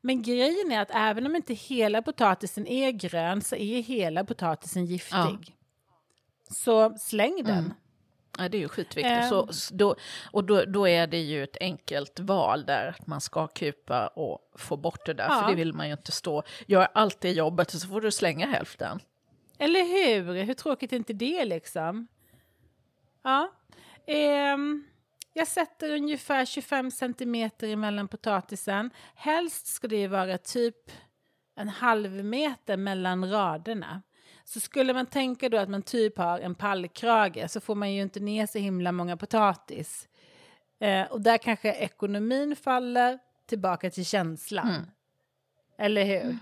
[0.00, 4.86] Men grejen är att även om inte hela potatisen är grön så är hela potatisen
[4.86, 5.16] giftig.
[5.18, 5.38] Ja.
[6.50, 7.58] Så släng den.
[7.58, 7.72] Mm.
[8.38, 9.32] Ja, det är ju skitviktigt.
[9.32, 9.52] Ehm.
[9.52, 9.96] Så, då,
[10.32, 14.50] och då, då är det ju ett enkelt val där, att man ska kupa och
[14.54, 15.40] få bort det där, Ja.
[15.42, 18.10] för det vill man ju inte stå, gör allt det jobbet och så får du
[18.10, 19.00] slänga hälften.
[19.58, 20.42] Eller hur?
[20.42, 22.06] Hur tråkigt är inte det liksom?
[23.22, 23.52] Ja.
[24.06, 24.84] Ehm,
[25.32, 28.90] jag sätter ungefär 25 centimeter emellan potatisen.
[29.14, 30.76] Helst ska det vara typ
[31.56, 34.02] en halv meter mellan raderna.
[34.48, 38.02] Så skulle man tänka då att man typ har en pallkrage så får man ju
[38.02, 40.08] inte ner så himla många potatis.
[40.80, 44.68] Eh, och där kanske ekonomin faller tillbaka till känslan.
[44.68, 44.82] Mm.
[45.78, 46.38] Eller hur?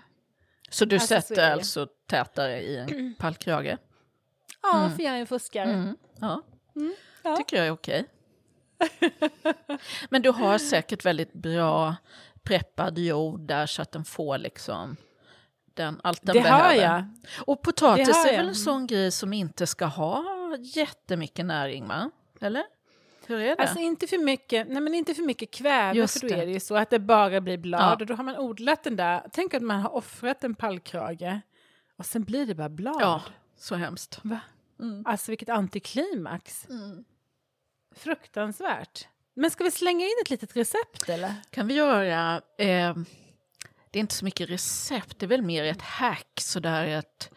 [0.70, 1.52] Så du Alltså, så sätter det.
[1.52, 3.76] alltså tätare i en pallkrage?
[4.62, 5.72] Ja, för jag är en fuskare.
[5.72, 5.96] Mm.
[6.20, 6.42] Ja,
[7.22, 7.36] ja.
[7.36, 8.04] tycker jag är okej.
[10.10, 11.96] Men du har säkert väldigt bra
[12.42, 14.96] preppad jord där så att den får liksom
[15.76, 16.64] den, allt den Det behöver.
[16.64, 17.04] har jag.
[17.46, 20.24] Och potatis är väl en sån grej som inte ska ha
[20.60, 22.10] jättemycket näring, va?
[22.40, 22.64] Eller?
[23.26, 23.62] Hur är det?
[23.62, 26.42] Alltså inte för mycket, nej men inte för mycket kväve Just för då det.
[26.42, 27.92] är det ju så att det bara blir blad Ja.
[28.00, 31.40] och då har man odlat den där, tänk att man har offrat en pallkrage
[31.98, 32.96] och sen blir det bara blad.
[33.00, 33.22] ja,
[33.56, 34.20] så hemskt.
[34.22, 34.40] Va?
[34.80, 35.02] Mm.
[35.06, 36.66] Alltså vilket antiklimax.
[37.96, 39.08] Fruktansvärt.
[39.34, 41.34] Men ska vi slänga in ett litet recept eller?
[41.50, 42.40] kan vi göra...
[42.58, 42.94] Eh,
[43.94, 47.30] det är inte så mycket recept, det är väl mer ett hack, sådär ett,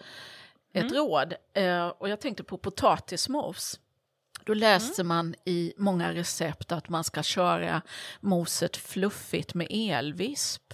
[0.73, 1.33] ett råd.
[1.53, 3.79] Eh, och jag tänkte på potatismos.
[4.43, 7.81] Då läste man i många recept att man ska köra
[8.19, 10.73] moset fluffigt med elvisp.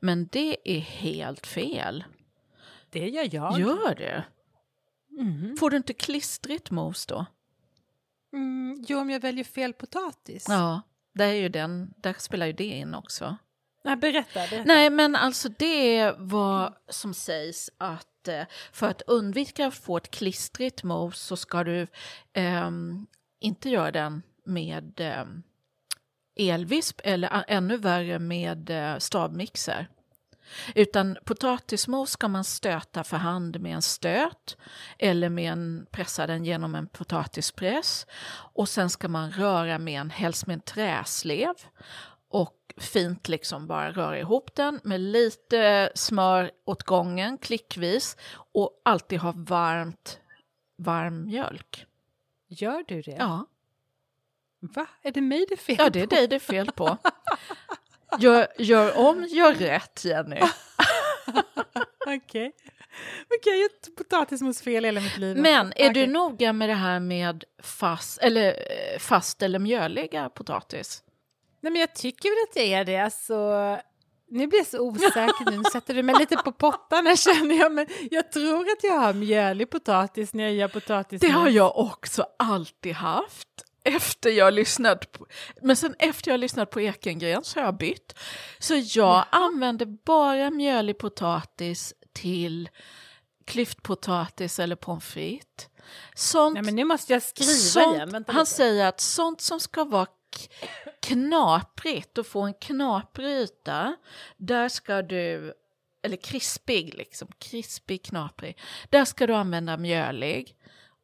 [0.00, 2.04] Men det är helt fel.
[2.90, 3.60] Det gör jag.
[3.60, 4.24] Gör det?
[5.10, 5.56] Mhm.
[5.56, 7.26] Får du inte klistrigt mos då?
[8.32, 10.46] Mm, jo, om jag väljer fel potatis.
[10.48, 10.82] Ja,
[11.14, 13.36] där, är ju den, där spelar ju det in också.
[13.88, 14.40] Nej, berätta.
[14.50, 14.64] berätta.
[14.64, 19.96] Nej, men alltså det är vad som sägs att eh, för att undvika att få
[19.96, 21.86] ett klistrigt mos så ska du
[22.32, 22.70] eh,
[23.40, 25.24] inte göra den med eh,
[26.36, 29.88] elvisp eller ännu värre med eh, stavmixer.
[30.74, 34.56] Utan potatismos ska man stöta för hand med en stöt
[34.98, 38.06] eller med en, pressa den genom en potatispress.
[38.54, 41.54] Och sen ska man röra med en, helst med en träslev
[42.28, 48.16] och fint liksom bara röra ihop den med lite smör åt gången, klickvis
[48.52, 50.20] och alltid ha varmt,
[50.78, 51.86] varm mjölk.
[52.48, 53.16] Gör du det?
[53.18, 53.46] Ja,
[54.60, 54.86] Va?
[55.02, 56.14] Är det mig det är fel ja det är på?
[56.14, 56.98] dig det är fel på.
[58.18, 60.40] Gör, gör om, gör rätt Jenny.
[62.06, 62.52] Okej.
[63.28, 65.36] Men kan jag gjort potatismos fel hela mitt liv?
[65.36, 66.06] Men är du Okej.
[66.06, 71.02] noga med det här med fast eller, eh, fast eller mjöliga potatis?
[71.60, 72.96] Nej, men jag tycker väl att det är det.
[72.96, 73.34] Alltså,
[74.30, 75.62] nu blir jag så osäker nu.
[75.72, 77.72] Sätter du mig lite på pottarna känner jag.
[77.72, 81.20] Men jag tror att jag har mjölig potatis när jag gör potatis.
[81.20, 83.48] Det har jag också alltid haft.
[83.84, 85.26] Efter jag lyssnat på,
[85.62, 88.18] men sen efter jag lyssnat på Ekengren så har jag bytt.
[88.58, 92.68] Så jag använder bara mjölig potatis till
[93.44, 95.68] klyftpotatis eller pommes frites.
[96.14, 98.10] Sånt, Nej, men nu måste jag skriva sånt, igen.
[98.10, 98.52] Vänta han lite.
[98.52, 100.06] säger att sånt som ska vara
[101.08, 103.96] knaprigt och få en knaprig yta,
[104.36, 105.54] där ska du,
[106.02, 108.58] eller krispig liksom, krispig knaprig,
[108.90, 110.56] där ska du använda mjölig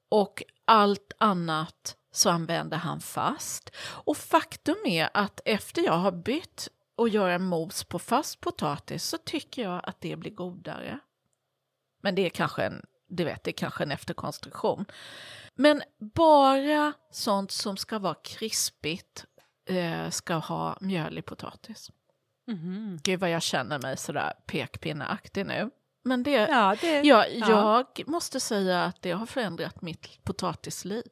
[0.09, 3.71] och allt annat så använder han fast.
[3.81, 9.05] Och faktum är att efter jag har bytt och gör en mos på fast potatis
[9.05, 10.99] så tycker jag att det blir godare.
[12.03, 14.85] Men det är kanske en, du vet, det är kanske en efterkonstruktion.
[15.55, 19.25] Men bara sånt som ska vara krispigt
[19.67, 21.91] eh, ska ha mjölig potatis.
[22.47, 22.99] Mhm.
[23.03, 25.71] Gud vad jag känner mig sådär pekpinneaktig nu.
[26.05, 27.01] Men det, Ja, det...
[27.01, 27.85] ja, ja.
[27.97, 31.05] jag måste säga att det har förändrat mitt potatisliv.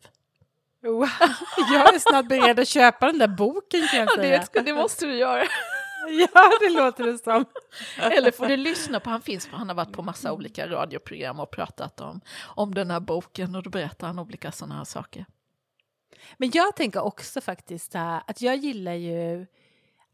[0.82, 1.08] Wow.
[1.72, 4.44] Jag är snart beredd att köpa den där boken kan jag Ja, säga.
[4.52, 5.44] det, det måste du göra.
[6.08, 7.44] Ja, det låter det som.
[7.98, 11.50] Eller får du lyssna på, han finns, han har varit på massa olika radioprogram och
[11.50, 15.26] pratat om, om den här boken och då berättar han olika sådana här saker.
[16.36, 19.46] Men jag tänker också faktiskt här, att jag gillar ju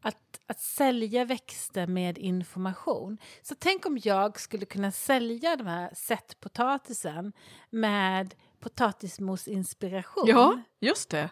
[0.01, 3.17] att, att sälja växter med information.
[3.41, 7.33] Så tänk om jag skulle kunna sälja de här sättpotatisen
[7.69, 10.27] med potatismos-inspiration.
[10.27, 11.29] Ja, just det.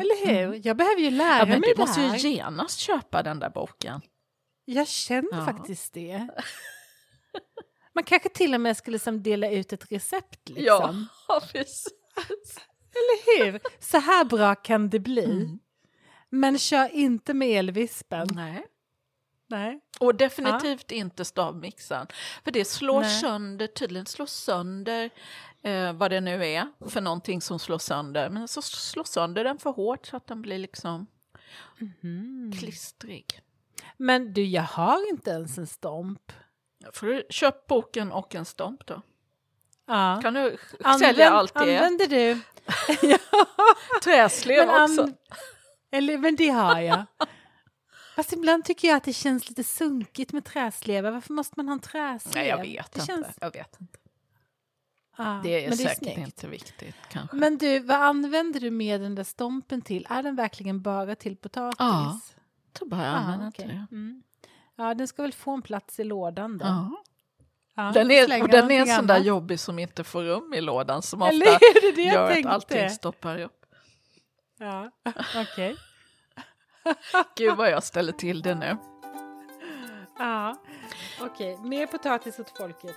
[0.00, 0.60] Eller hur?
[0.66, 2.18] Jag behöver ju lära Ja, men mig du det måste här.
[2.18, 4.00] ju genast köpa den där boken.
[4.64, 5.44] Jag känner Ja.
[5.44, 6.28] faktiskt det.
[7.94, 10.48] Man kanske till och med skulle som dela ut ett recept.
[10.48, 11.06] Liksom.
[11.28, 11.86] Ja, precis.
[12.96, 13.60] Eller hur?
[13.78, 15.24] Så här bra kan det bli.
[15.24, 15.58] Mm.
[16.28, 18.28] Men kör inte med elvispen.
[18.34, 18.66] Nej.
[19.48, 19.80] Nej.
[20.00, 22.06] Och definitivt inte stavmixaren.
[22.44, 23.20] För det slår Nej.
[23.20, 25.10] sönder, tydligen slår sönder
[25.62, 28.30] eh, vad det nu är för någonting som slår sönder.
[28.30, 31.06] Men så slår sönder den för hårt så att den blir liksom
[31.78, 32.52] Mhm.
[32.60, 33.40] klistrig.
[33.96, 36.32] Men du, jag har inte ens en stomp.
[36.92, 39.02] Får du köpa boken och en stomp då?
[39.86, 40.18] Ja.
[40.22, 41.60] Kan du Använd- sälja allt det?
[41.60, 42.40] Använder du?
[44.02, 45.02] Träslev Men, också.
[45.02, 45.16] an-
[45.90, 47.04] eller, men det har jag.
[48.16, 51.10] Fast ibland tycker jag att det känns lite sunkigt med träslevar.
[51.10, 52.34] Varför måste man ha en träslev?
[52.34, 53.12] Nej, jag vet det inte.
[53.12, 53.26] Känns...
[53.40, 53.98] Jag vet inte.
[55.18, 56.18] Ja, Det är säkert snyggt.
[56.18, 57.36] inte viktigt kanske.
[57.36, 60.06] Men du, vad använder du med den där stompen till?
[60.10, 61.76] Är den verkligen bara till potatis?
[61.78, 62.20] Ja,
[62.78, 63.86] Så bara jag Ah, använder inte det.
[63.92, 64.22] Mm.
[64.76, 66.64] Ja, den ska väl få en plats i lådan då.
[67.76, 67.90] Ja.
[67.94, 71.22] Den är, den är en sån där jobbig som inte får rum i lådan som
[71.22, 71.34] ofta?
[71.34, 73.66] Det det gör att allting stoppar upp.
[74.58, 74.90] Ja,
[75.36, 75.76] okej.
[77.36, 78.76] Gud vad jag ställer till det nu.
[80.18, 80.56] Ja,
[81.20, 81.58] okej.
[81.62, 82.96] Mer potatis åt folket.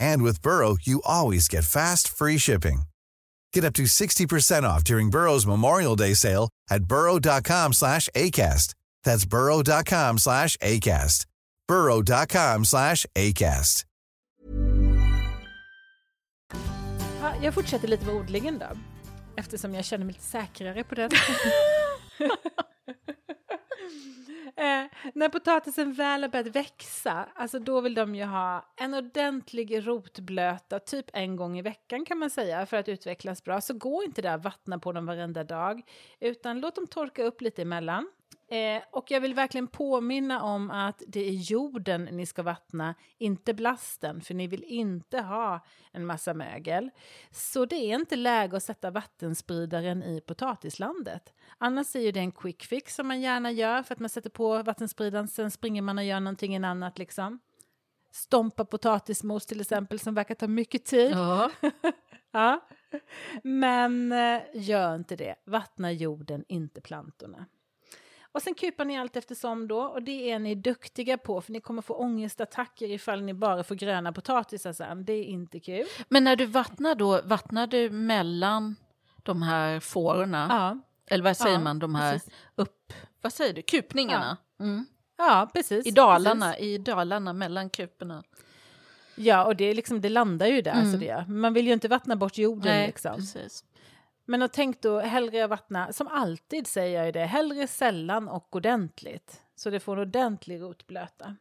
[0.00, 2.82] And with Burrow, you always get fast, free shipping.
[3.52, 8.74] Get up to 60% off during Burrow's Memorial Day sale at burrow.com slash ACAST.
[9.04, 11.26] That's burrow.com slash ACAST.
[11.68, 13.84] burrow.com slash ACAST.
[17.20, 18.66] Ja, jag fortsätter lite med odlingen då.
[19.36, 21.10] Eftersom jag känner mig lite säkrare på den.
[24.56, 29.86] eh, när potatisen väl har börjat växa, alltså då vill de ju ha en ordentlig
[29.86, 33.60] rotblöta, typ en gång i veckan kan man säga, för att utvecklas bra.
[33.60, 35.82] Så gå inte där och vattna på dem varenda dag,
[36.20, 38.10] utan låt dem torka upp lite emellan.
[38.50, 43.54] Eh, och jag vill verkligen påminna om att det är jorden ni ska vattna, inte
[43.54, 46.90] blasten, för ni vill inte ha en massa mögel.
[47.30, 51.34] Så det är inte läge att sätta vattenspridaren i potatislandet.
[51.58, 54.30] Annars är ju det en quick fix som man gärna gör för att man sätter
[54.30, 57.38] på vattenspridaren, sen springer man och gör någonting annat liksom.
[58.12, 61.12] Stompa potatismos till exempel som verkar ta mycket tid.
[61.12, 61.50] Ja.
[62.32, 62.60] Ja.
[63.42, 65.34] Men eh, gör inte det.
[65.44, 67.46] Vattna jorden, inte plantorna.
[68.32, 71.60] Och sen kupar ni allt eftersom då och det är ni duktiga på för ni
[71.60, 75.04] kommer få ångestattacker ifall ni bara får gröna potatisar sen.
[75.04, 75.86] Det är inte kul.
[76.08, 78.76] Men när du vattnar då, vattnar du mellan
[79.22, 80.46] de här fårorna?
[80.50, 80.78] Ja,
[81.14, 82.32] Eller vad säger Ja, man, de här precis.
[82.54, 82.92] upp...
[83.22, 83.62] Vad säger du?
[83.62, 84.36] Kupningarna?
[84.60, 84.86] Mm.
[85.18, 85.86] ja precis.
[85.86, 86.66] I dalarna, Precis.
[86.66, 88.22] i dalarna mellan kuporna.
[89.14, 90.72] Ja, och det, liksom, det landar ju där.
[90.72, 90.92] Mm.
[90.92, 91.24] Så det.
[91.28, 92.86] Man vill ju inte vattna bort jorden.
[92.86, 93.14] liksom.
[93.16, 93.64] precis.
[94.24, 98.56] Men och tänk då hellre vattna, som alltid säger jag ju det, hellre sällan och
[98.56, 99.42] ordentligt.
[99.56, 101.36] Så det får en ordentlig rotblöta.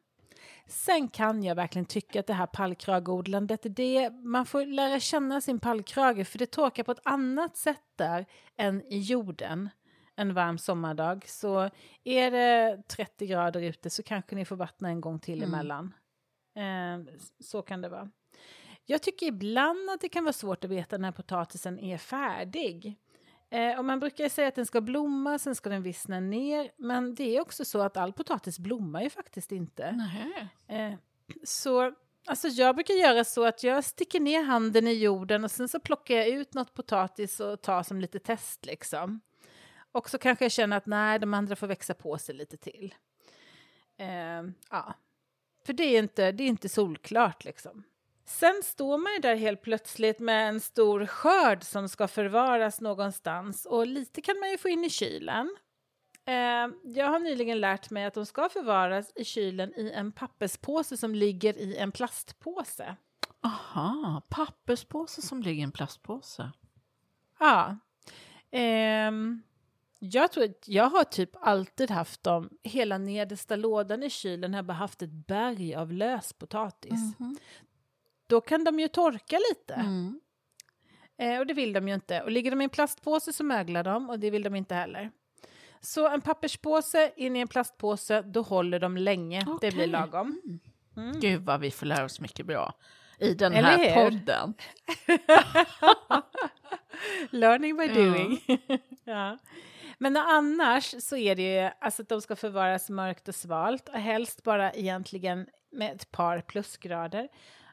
[0.68, 5.60] Sen kan jag verkligen tycka att det här pallkragodlandet, det, man får lära känna sin
[5.60, 8.26] pallkrage för det torkar på ett annat sätt där
[8.58, 9.70] än i jorden
[10.16, 11.26] en varm sommardag.
[11.28, 11.70] Så
[12.04, 15.54] är det 30 grader ute så kanske ni får vattna en gång till Mm.
[15.54, 15.94] emellan.
[16.56, 18.10] Eh, så kan det vara.
[18.92, 22.96] Jag tycker ibland att det kan vara svårt att veta när potatisen är färdig.
[23.50, 26.72] Eh, och man brukar säga att den ska blomma, sen ska den vissna ner.
[26.78, 29.84] Men det är också så att all potatis blommar ju faktiskt inte.
[30.68, 30.94] Eh,
[31.44, 31.94] så
[32.26, 35.80] alltså jag brukar göra så att jag sticker ner handen i jorden och sen så
[35.80, 39.20] plockar jag ut något potatis och tar som lite test liksom.
[39.92, 42.96] Och så kanske jag känner att nej, de andra får växa på sig lite till.
[43.98, 44.94] Eh, ja,
[45.66, 47.84] för det är inte, det är inte solklart liksom.
[48.30, 53.66] Sen står man ju där helt plötsligt med en stor skörd som ska förvaras någonstans
[53.66, 55.56] och lite kan man ju få in i kylen.
[56.26, 60.98] Eh, jag har nyligen lärt mig att de ska förvaras i kylen i en papperspåse
[60.98, 62.96] som ligger i en plastpåse.
[63.44, 66.52] Aha, papperspåse som ligger i en plastpåse.
[67.40, 67.78] Ja.
[68.52, 69.42] Ehm,
[70.00, 74.64] jag tror att jag har typ alltid haft dem, hela nedersta lådan i kylen har
[74.64, 77.20] bara haft ett berg av löspotatis.
[77.20, 77.38] Mhm.
[78.30, 79.74] Då kan de ju torka lite.
[79.74, 80.20] Mm.
[81.18, 82.22] Eh, och det vill de ju inte.
[82.22, 85.12] Och ligger de i en plastpåse så möglar de och det vill de inte heller.
[85.82, 89.40] Så en papperspåse in i en plastpåse, då håller de länge.
[89.46, 89.72] Det Okej.
[89.72, 90.42] blir lagom.
[91.22, 92.74] Gud vad vi får lära oss mycket bra
[93.20, 94.10] i den Eller här hur?
[94.10, 94.54] podden.
[97.30, 97.94] Learning by Ja.
[97.94, 98.40] doing.
[99.04, 99.38] ja.
[99.98, 103.96] Men annars så är det ju alltså att de ska förvaras mörkt och svalt och
[104.00, 107.30] helst bara egentligen med ett par plusgrader.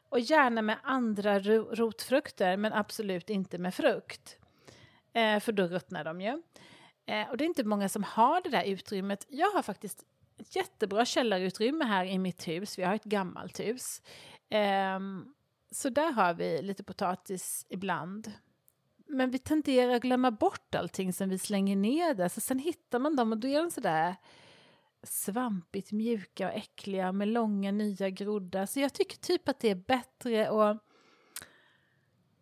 [0.09, 4.37] Och gärna med andra rotfrukter men absolut inte med frukt.
[5.13, 6.41] Eh, för då ruttnar de ju.
[7.05, 9.25] Eh, och det är inte många som har det där utrymmet.
[9.29, 10.03] Jag har faktiskt
[10.37, 12.79] ett jättebra källarutrymme här i mitt hus.
[12.79, 14.01] Vi har ett gammalt hus.
[14.49, 14.99] Eh,
[15.71, 18.31] så där har vi lite potatis ibland.
[19.07, 22.29] Men vi tenderar att glömma bort allting som vi slänger ner där.
[22.29, 24.15] Så sen hittar man dem och då är de sådär
[25.07, 28.65] svampigt mjuka och äckliga med långa nya groddar.
[28.65, 30.77] Så jag tycker typ att det är bättre att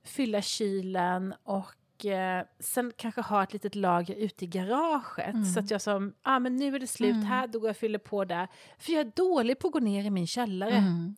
[0.03, 5.53] fylla kylen och eh, sen kanske ha ett litet lager ute i garaget.
[5.53, 7.77] Så att jag som, ah, men nu är det slut här, då går jag och
[7.77, 8.47] fyller på där.
[8.77, 10.71] För jag är dålig på att gå ner i min källare.
[10.71, 11.15] Mm.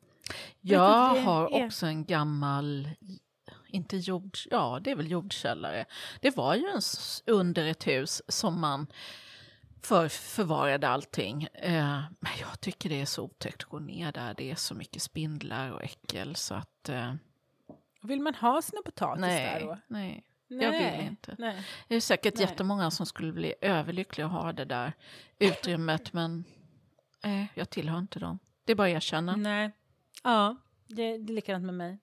[0.61, 2.89] Jag har är- också en gammal,
[3.67, 5.85] inte jord, ja det är väl jordkällare.
[6.21, 6.81] Det var ju en,
[7.25, 8.87] under ett hus som man
[9.83, 11.43] för, förvarade allting.
[11.53, 14.33] Eh, men jag tycker det är så otäckt att gå ner där.
[14.37, 17.13] Det är så mycket spindlar och äckel så att eh,
[18.01, 19.77] Vill man ha sina potatis där nej, då?
[19.87, 20.23] nej.
[20.47, 21.35] Jag vill Nej, inte.
[21.37, 21.63] Nej.
[21.87, 22.43] Det är säkert Nej.
[22.43, 24.93] jättemånga som skulle bli överlyckliga att ha det där
[25.39, 26.43] utrymmet men
[27.23, 28.39] eh, jag tillhör inte dem.
[28.65, 29.35] Det är bara att erkänna.
[29.35, 29.71] Nej.
[30.23, 30.55] Ja,
[30.87, 31.99] det, det är likadant med mig.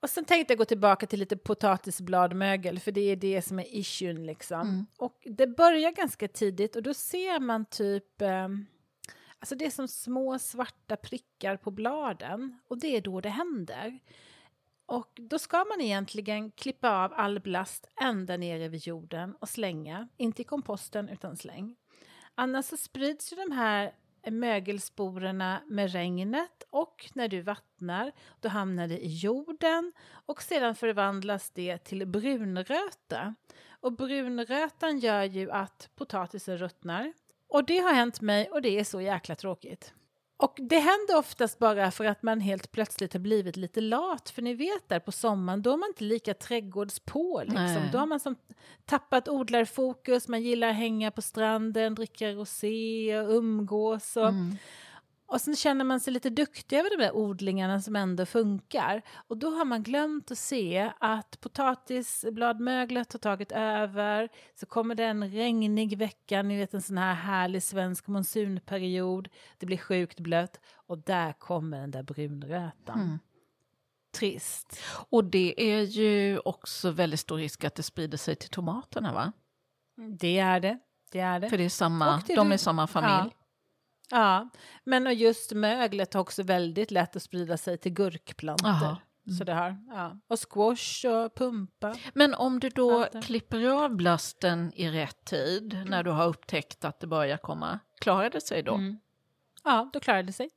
[0.00, 3.76] Och sen tänkte jag gå tillbaka till lite potatisbladmögel, för det är det som är
[3.76, 4.60] issuen liksom.
[4.60, 4.86] Mm.
[4.98, 8.48] Och det börjar ganska tidigt och då ser man typ, eh,
[9.38, 13.98] alltså det är som små svarta prickar på bladen och det är då det händer.
[14.86, 20.08] Och då ska man egentligen klippa av all blast ända nere vid jorden och slänga,
[20.16, 21.76] inte i komposten utan släng.
[22.34, 23.92] Annars så sprids ju de här
[24.30, 31.50] mögelsporerna med regnet och när du vattnar då hamnar det i jorden och sedan förvandlas
[31.50, 33.34] det till brunröta.
[33.80, 37.12] Och brunrötan gör ju att potatisen ruttnar.
[37.48, 39.94] Och det har hänt mig och det är så jäkla tråkigt.
[40.40, 44.30] Och det händer oftast bara för att man helt plötsligt har blivit lite lat.
[44.30, 47.42] För ni vet där på sommaren, då är man inte lika trädgårdspå.
[47.42, 47.82] Liksom.
[47.92, 48.36] Då har man som
[48.86, 54.16] tappat odlarfokus, man gillar att hänga på stranden, dricka rosé och umgås.
[54.16, 54.56] Och, Mm.
[55.28, 59.02] Och sen känner man sig lite duktig över de där odlingarna som ändå funkar.
[59.28, 64.28] Och då har man glömt att se att potatisbladmöglet har tagit över.
[64.54, 69.28] Så kommer det en regnig vecka, ni vet en sån här härlig svensk monsunperiod.
[69.58, 73.00] Det blir sjukt blött och där kommer den där brunrötan.
[73.00, 73.18] Mm.
[74.12, 74.80] Trist.
[75.10, 79.32] Och det är ju också väldigt stor risk att det sprider sig till tomaterna va?
[80.20, 80.78] Det är det.
[81.12, 81.48] Det är det.
[81.50, 83.12] För det är samma, det de du- är samma familj.
[83.12, 83.30] Ja,
[84.84, 88.68] men och just möglet har också väldigt lätt att sprida sig till gurkplantor.
[88.68, 88.96] Aha.
[89.38, 90.16] Så det har, ja.
[90.28, 91.96] Och squash och pumpa.
[92.14, 93.22] Men om du då Vänta.
[93.22, 98.30] klipper av blasten i rätt tid, när du har upptäckt att det börjar komma, klarar
[98.30, 98.74] det sig då?
[98.74, 98.98] Mm.
[99.64, 100.50] Ja, då klarar det sig.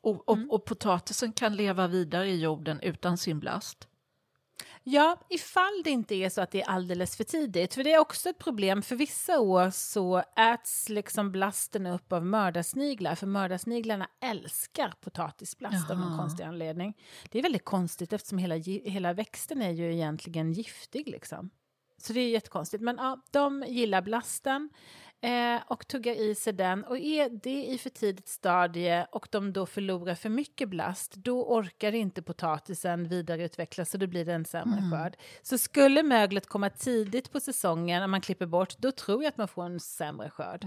[0.00, 3.88] Och, och, och potatisen kan leva vidare i jorden utan sin blast?
[4.88, 7.74] Ja, ifall det inte är så att det är alldeles för tidigt.
[7.74, 8.82] För det är också ett problem.
[8.82, 13.14] För vissa år så äts liksom blasten upp av mördarsniglar.
[13.14, 16.18] För mördarsniglarna älskar potatisblast av någon Jaha.
[16.18, 16.96] konstig anledning.
[17.30, 21.50] Det är väldigt konstigt eftersom hela, hela växten är ju egentligen giftig liksom.
[21.98, 22.82] Så det är jättekonstigt.
[22.82, 24.70] Men ja, de gillar blasten
[25.20, 26.84] eh, och tuggar i sig den.
[26.84, 31.44] Och är det i för tidigt stadie och de då förlorar för mycket blast, då
[31.44, 35.16] orkar inte potatisen vidareutvecklas och då blir det en sämre skörd.
[35.42, 39.36] Så skulle möglet komma tidigt på säsongen, när man klipper bort, då tror jag att
[39.36, 40.66] man får en sämre skörd.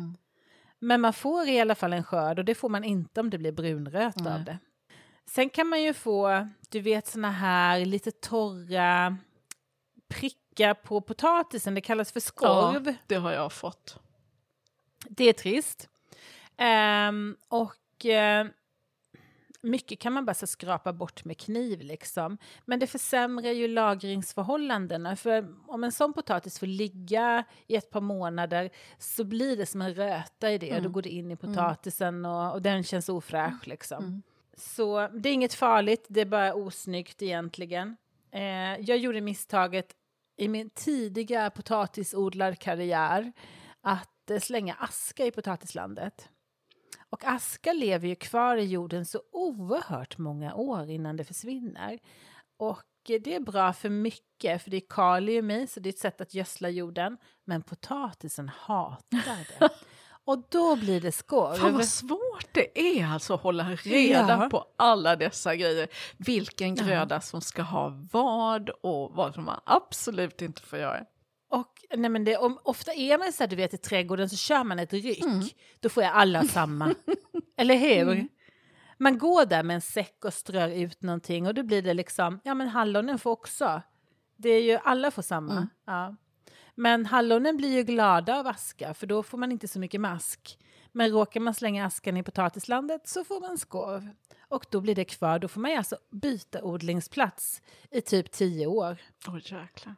[0.79, 3.37] Men man får i alla fall en skörd och det får man inte om det
[3.37, 4.57] blir brunröt av det.
[5.25, 9.17] Sen kan man ju få, du vet såna här lite torra
[10.07, 12.95] prickar på potatisen, det kallas för skorv.
[13.07, 13.99] det har jag fått.
[15.07, 15.89] Det är trist.
[16.57, 18.47] Ehm, och eh,
[19.61, 22.37] mycket kan man bara skrapa bort med kniv liksom.
[22.65, 25.15] Men det försämrar ju lagringsförhållandena.
[25.15, 29.81] För om en sån potatis får ligga i ett par månader så blir det som
[29.81, 30.69] en röta i det.
[30.69, 30.83] Mm.
[30.83, 34.03] Då går det in i potatisen och, och den känns ofräsch liksom.
[34.03, 34.21] Mm.
[34.57, 37.97] Så det är inget farligt, det är bara osnyggt egentligen.
[38.31, 39.95] Eh, jag gjorde misstaget
[40.37, 43.31] i min tidiga potatisodlarkarriär
[43.81, 46.30] att eh, slänga aska i potatislandet.
[47.09, 51.99] Och aska lever ju kvar i jorden så oerhört många år innan det försvinner.
[52.57, 55.99] Och det är bra för mycket, för det är kalium i, så det är ett
[55.99, 57.17] sätt att gödsla jorden.
[57.45, 59.69] Men potatisen hatar det.
[60.25, 61.55] Och då blir det skorv.
[61.55, 64.49] Fan vad svårt det är alltså att hålla reda Ja.
[64.49, 65.88] på alla dessa grejer.
[66.17, 71.05] Vilken gröda som ska ha vad och vad som man absolut inte får göra.
[71.49, 74.35] Och nej men det, om, ofta är man så här, du vet i trädgården så
[74.35, 75.25] kör man ett ryck.
[75.25, 75.43] Mm.
[75.79, 76.95] Då får jag alla samma.
[77.57, 78.27] Eller hur?
[78.97, 82.39] Man går där med en säck och strör ut någonting och då blir det liksom,
[82.43, 83.81] ja men hallonen får också.
[84.37, 85.51] Det är ju, alla får samma.
[85.51, 85.69] Mm.
[85.85, 86.15] Ja.
[86.75, 90.59] Men hallonen blir ju glada av aska för då får man inte så mycket mask.
[90.91, 94.09] Men råkar man slänga askan i potatislandet så får man skorv.
[94.47, 98.67] Och då blir det kvar, då får man ju alltså byta odlingsplats i typ tio
[98.67, 98.97] år.
[99.27, 99.95] Åh jäklar.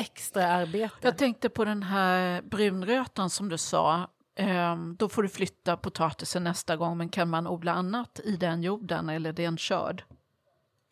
[0.00, 0.96] Extra arbete.
[1.00, 4.10] Jag tänkte på den här brunrötan som du sa.
[4.36, 8.62] Ehm, då får du flytta potatisen nästa gång, men kan man odla annat i den
[8.62, 10.04] jorden eller är det en körd?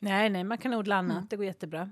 [0.02, 1.16] Nej, nej, man kan odla annat.
[1.16, 1.26] Mm.
[1.30, 1.90] Det går jättebra.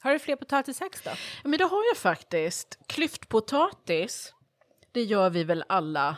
[0.00, 1.10] Har du fler potatishacks då?
[1.44, 2.78] Men det har jag faktiskt.
[2.86, 4.34] Klyftpotatis,
[4.92, 6.16] det gör vi väl alla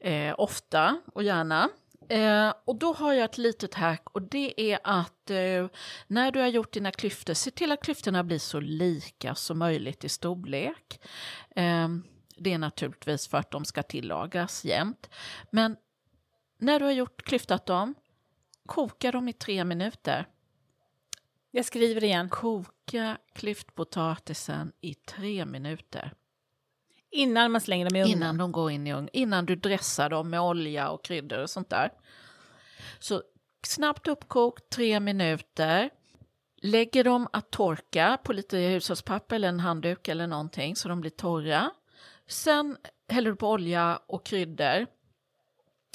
[0.00, 1.68] eh, ofta och gärna.
[2.08, 5.66] Eh, och då har jag ett litet hack och det är att eh,
[6.06, 10.04] när du har gjort dina klyftor, se till att klyftorna blir så lika som möjligt
[10.04, 11.00] i storlek.
[11.56, 11.88] Eh,
[12.36, 15.10] det är naturligtvis för att de ska tillagas jämt.
[15.50, 15.76] Men
[16.58, 17.94] när du har gjort klyftat dem,
[18.66, 20.26] koka dem i tre minuter.
[21.50, 22.28] Jag skriver igen.
[22.28, 26.12] Koka klyftpotatisen i tre minuter.
[27.12, 28.16] Innan man slänger dem i ugnen.
[28.16, 29.08] Innan de går in i ugnen.
[29.12, 31.90] Innan du dressar dem med olja och kryddor och sånt där.
[32.98, 33.22] Så
[33.66, 35.90] snabbt uppkokt, tre minuter.
[36.62, 41.10] Lägger dem att torka på lite hushållspapper eller en handduk eller någonting så de blir
[41.10, 41.70] torra.
[42.26, 42.76] Sen
[43.08, 44.86] häller du på olja och kryddor.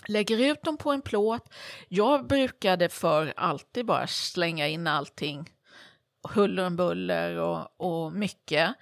[0.07, 1.53] Lägger ut dem på en plåt.
[1.88, 5.53] Jag brukade för alltid bara slänga in allting.
[6.30, 8.76] Huller om buller och, och mycket.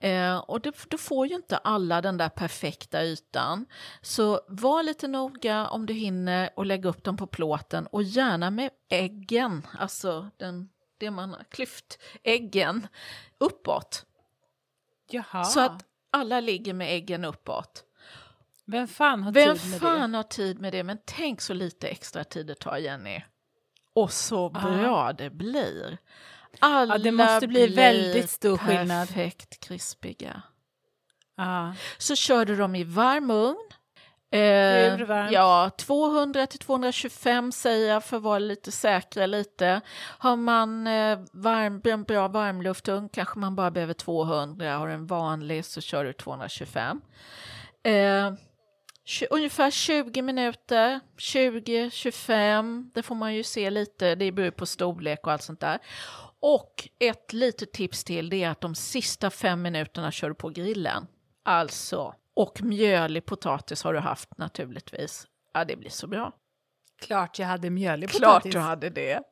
[0.00, 3.66] Eh, och det, då får ju inte alla den där perfekta ytan.
[4.02, 8.50] Så var lite noga om du hinner och lägg upp dem på plåten och gärna
[8.50, 10.68] med äggen, alltså den,
[10.98, 12.88] det man har klyft, äggen
[13.38, 14.06] uppåt.
[15.10, 15.44] Jaha.
[15.44, 17.84] Så att alla ligger med äggen uppåt.
[18.64, 20.82] Vem fan har Vem tid med fan har tid med det?
[20.82, 23.22] Men tänk så lite extra tid det tar, Jenny.
[23.94, 25.98] Och så bra det blir.
[26.60, 29.08] Alla det måste bli väldigt stor skillnad.
[29.08, 30.42] perfekt krispiga.
[31.36, 31.74] Ja.
[31.98, 33.68] Så kör du dem i varm ugn.
[34.30, 39.80] Eh, ja, 200 till 225 säger jag för att vara lite säkra lite.
[40.18, 44.76] Har man eh, varm, en bra varmluftugn kanske man bara behöver 200.
[44.76, 47.00] Har en vanlig så kör du 225.
[47.82, 48.32] Eh,
[49.30, 55.32] ungefär 20 minuter, 20-25, det får man ju se lite, det beror på storlek och
[55.32, 55.78] allt sånt där.
[56.40, 60.48] Och ett litet tips till det är att de sista fem minuterna kör du på
[60.48, 61.06] grillen.
[61.44, 65.26] Alltså, och mjölig potatis har du haft naturligtvis.
[65.54, 66.32] Ja, det blir så bra.
[67.00, 68.52] Klart jag hade mjölig Klart potatis.
[68.52, 69.22] du hade det.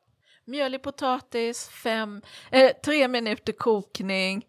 [0.45, 4.47] Mjölig potatis, fem, eh, tre minuter kokning,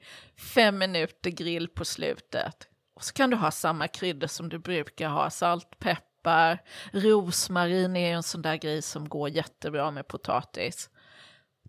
[0.55, 2.67] fem minuter grill på slutet.
[2.95, 8.13] Och så kan du ha samma kryddor som du brukar ha, salt, peppar, rosmarin är
[8.13, 10.89] en sån där grej som går jättebra med potatis.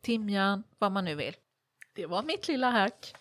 [0.02, 1.34] Timjan, vad man nu vill.
[1.94, 3.14] Det var mitt lilla hack.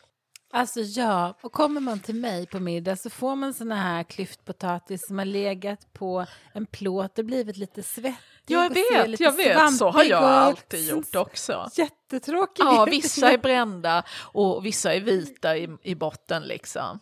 [0.51, 5.07] Alltså ja, och kommer man till mig på middag så får man såna här klyftpotatis
[5.07, 8.17] som har legat på en plåt och blivit lite svettig.
[8.45, 11.69] Jag vet, jag vet, så har jag alltid gjort också.
[11.75, 12.63] Jättetråkig.
[12.63, 16.99] Ja, vissa är brända och vissa är vita i, i botten liksom.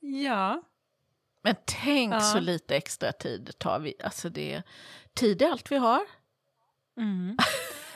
[0.00, 0.62] Ja.
[1.42, 2.20] Men tänk Ja.
[2.20, 3.94] så lite extra tid tar vi.
[4.04, 4.62] Alltså det,
[5.14, 6.00] tid är allt vi har.
[6.96, 7.36] Mm.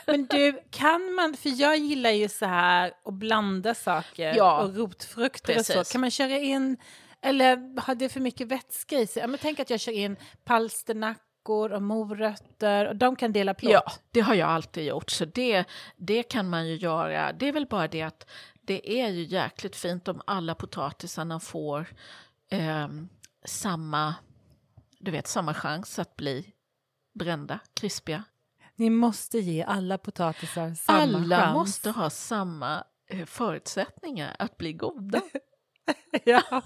[0.07, 4.75] Men du, kan man, för jag gillar ju så här att blanda saker Ja, och
[4.75, 5.73] rotfrukter och så.
[5.73, 5.91] precis.
[5.91, 6.77] Kan man köra in,
[7.21, 9.21] eller har det för mycket vätska i sig?
[9.21, 13.71] Ja, men tänk att jag kör in palsternackor och morötter och de kan dela plåt.
[13.71, 15.09] Ja, det har jag alltid gjort.
[15.09, 17.33] Så det, det kan man ju göra.
[17.33, 18.29] Det är väl bara det att
[18.61, 21.85] det är ju jäkligt fint om alla potatisarna får
[22.49, 23.09] ehm,
[23.45, 24.15] samma,
[24.99, 26.53] du vet, samma chans att bli
[27.19, 28.23] brända, krispiga.
[28.79, 31.53] Ni måste ge alla potatisar samma Alla chans.
[31.53, 35.21] måste ha samma eh, förutsättningar att bli goda.
[36.23, 36.43] ja.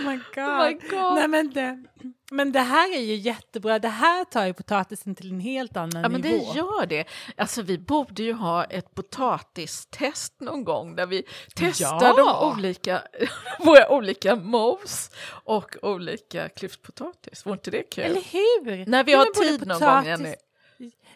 [0.00, 0.44] Oh my god.
[0.44, 1.14] Oh my God.
[1.14, 1.84] Nej, men, det,
[2.30, 3.78] men det här är ju jättebra.
[3.78, 6.52] Det här tar ju potatisen till en helt annan Ja, men det nivå.
[6.54, 7.04] gör det.
[7.36, 11.22] Alltså, vi borde ju ha ett potatistest någon gång där vi
[11.54, 12.16] testar Ja.
[12.50, 13.02] de olika,
[13.58, 15.10] våra olika mos
[15.44, 17.46] och olika klyftpotatis.
[17.46, 18.04] Vore inte det kul?
[18.04, 18.86] Eller hur?
[18.86, 20.34] När vi Jo, har tid någon gång, Jenny.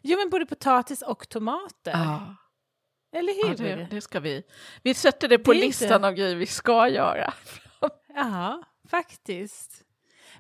[0.03, 1.91] Jo, men både potatis och tomater.
[1.93, 2.35] Ja,
[3.19, 3.77] Eller ja hur?
[3.77, 4.43] det, det ska vi.
[4.83, 7.35] Vi sätter det på Det listan inte- av grejer vi ska göra.
[8.15, 9.71] Ja, faktiskt.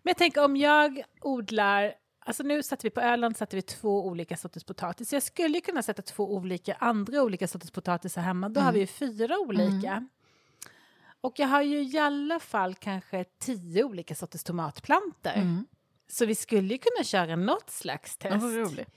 [0.02, 4.06] Men jag tänker om jag odlar, alltså nu satte vi på Öland satte vi två
[4.06, 5.12] olika sorters potatis.
[5.12, 8.48] Jag skulle ju kunna sätta två olika andra olika sorters potatis här hemma.
[8.48, 10.08] Då har vi ju fyra olika.
[11.20, 15.34] Och jag har ju i alla fall kanske tio olika sorters tomatplanter.
[15.34, 15.66] Mm.
[16.08, 18.88] Så vi skulle ju kunna köra något slags Ja, test roligt.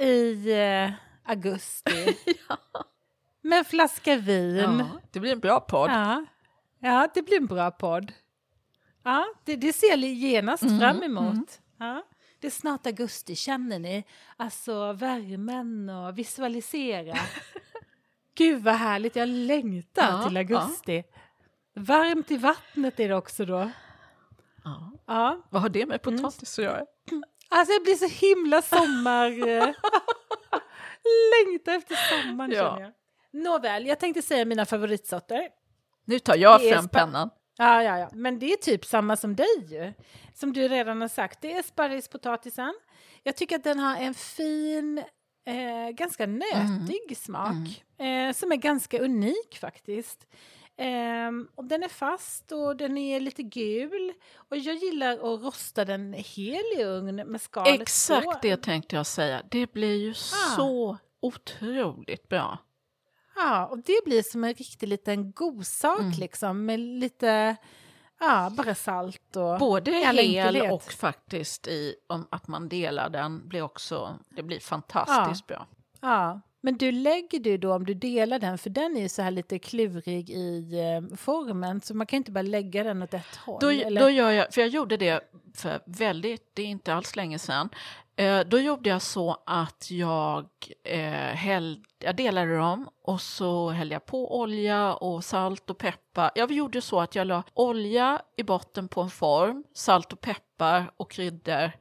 [0.00, 0.90] i eh,
[1.24, 2.16] augusti.
[3.42, 4.56] Med en flaska vin.
[4.56, 5.90] Ja, det blir en bra podd.
[5.90, 6.24] Ja,
[6.78, 8.12] ja det blir en bra podd.
[9.08, 11.60] Ja, det, det ser genast Mm, fram emot.
[11.78, 12.02] Ja.
[12.40, 14.04] Det är snart augusti, känner ni?
[14.36, 17.14] Alltså värmen och visualisera.
[18.34, 21.04] Gud vad härligt, jag längtar Ja, till augusti.
[21.74, 23.70] Varmt i vattnet är det också då.
[24.64, 24.92] Ja.
[25.06, 25.46] Ja.
[25.50, 26.84] Vad har det med potatis att göra?
[27.50, 29.30] Alltså jag blir så himla sommar...
[31.44, 32.70] längtar efter sommaren Ja.
[32.70, 32.92] känner jag.
[33.42, 35.48] Nåväl, jag tänkte säga mina favoritsorter.
[36.04, 37.30] Nu tar jag fram pennan.
[37.60, 39.92] Ja, ja, ja, men det är typ samma som dig ju.
[40.34, 42.74] Som du redan har sagt, det är sparrispotatisen.
[43.22, 44.98] Jag tycker att den har en fin,
[45.46, 47.84] eh, ganska nötig smak.
[47.98, 50.26] Eh, som är ganska unik faktiskt.
[50.76, 54.12] Ehm, och den är fast och den är lite gul.
[54.34, 58.38] Och jag gillar att rosta den hel i ugn med skalet Exakt på.
[58.42, 59.42] det tänkte jag säga.
[59.50, 60.14] Det blir ju
[60.56, 62.58] så otroligt bra.
[63.38, 66.12] Ja, och det blir som en riktig liten godsak Mm.
[66.18, 66.66] liksom.
[66.66, 67.56] Med lite,
[68.20, 69.58] ja, bara salt och...
[69.58, 75.46] Både hel och faktiskt i om att man delar den blir också, det blir fantastiskt
[75.46, 75.66] bra.
[76.00, 79.22] Ja, men du lägger du då om du delar den, för den är ju så
[79.22, 83.36] här lite klurig i eh, formen, så man kan inte bara lägga den åt ett
[83.36, 83.58] håll.
[83.60, 84.00] Då, eller?
[84.00, 87.68] då gör jag, för jag gjorde det för väldigt, det är inte alls länge sedan.
[88.18, 90.48] Eh, då gjorde jag så att jag,
[90.84, 96.30] eh, häll, jag delade dem och så hällde jag på olja och salt och peppar.
[96.34, 100.90] Jag gjorde så att jag la olja i botten på en form, salt och peppar
[100.96, 101.72] och kryddor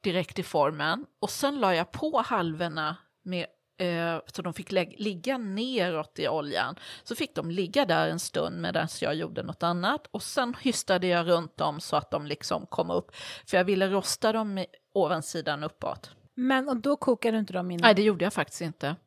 [0.00, 1.06] direkt i formen.
[1.20, 3.46] Och sen la jag på halvorna med
[3.78, 6.76] eh, så de fick ligga neråt i oljan.
[7.02, 10.06] Så fick de ligga där en stund medan jag gjorde något annat.
[10.10, 13.16] Och sen hystade jag runt dem så att de liksom kom upp.
[13.46, 16.10] För jag ville rosta dem i ovansidan uppåt.
[16.34, 17.82] Men och då kokar du inte dem innan?
[17.82, 18.96] Nej, det gjorde jag faktiskt inte.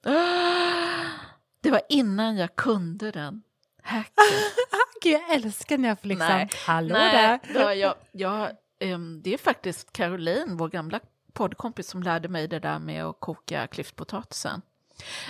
[1.61, 3.43] Det var innan jag kunde den.
[3.83, 4.23] Hacken.
[5.01, 7.53] Gud, jag älskar när jag får liksom, Nej, hallå Nej, där.
[7.53, 10.99] då, jag, jag, ehm, det är faktiskt Caroline, vår gamla
[11.37, 14.61] poddkompis, som lärde mig det där med att koka klyftpotatisen.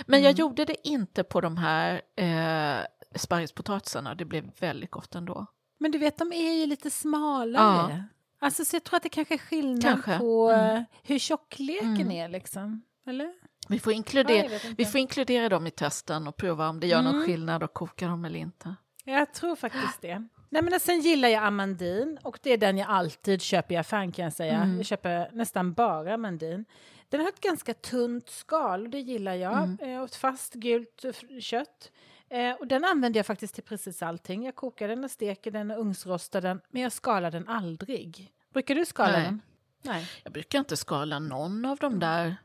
[0.06, 0.24] Men Mm.
[0.24, 2.84] jag gjorde det inte på de här eh,
[3.14, 5.46] sparrispotatisarna, det blev väldigt gott ändå.
[5.78, 7.92] Men du vet, de är ju lite smalare.
[7.92, 8.02] Ja.
[8.46, 10.18] Alltså, så jag tror att det kanske är skillnad Kanske.
[10.18, 10.76] på Mm.
[10.76, 12.10] eh, hur tjockleken Mm.
[12.10, 12.82] är liksom.
[13.06, 13.32] Eller?
[13.68, 14.68] Vi får, Ja, inkludera, inte.
[14.78, 17.26] vi får inkludera dem i testen och prova om det gör någon Mm.
[17.26, 18.74] skillnad att koka dem eller inte.
[19.04, 20.28] Jag tror faktiskt det.
[20.48, 24.12] Nej, men sen gillar jag amandin och det är den jag alltid köper i affären
[24.12, 24.54] kan jag säga.
[24.56, 24.76] Mm.
[24.76, 26.64] Jag köper nästan bara amandin.
[27.08, 29.58] Den har ett ganska tunt skal och det gillar jag.
[29.58, 29.78] Mm.
[29.80, 31.92] Eh, Och ett fast gult eh, kött.
[32.30, 34.44] Eh, och den använder jag faktiskt till precis allting.
[34.44, 36.60] Jag kokar den och steker den och ugnsrostar den.
[36.70, 38.32] Men jag skalar den aldrig.
[38.52, 39.22] Brukar du skala Nej.
[39.24, 39.40] den?
[39.82, 40.06] Nej.
[40.24, 42.36] Jag brukar inte skala någon av de där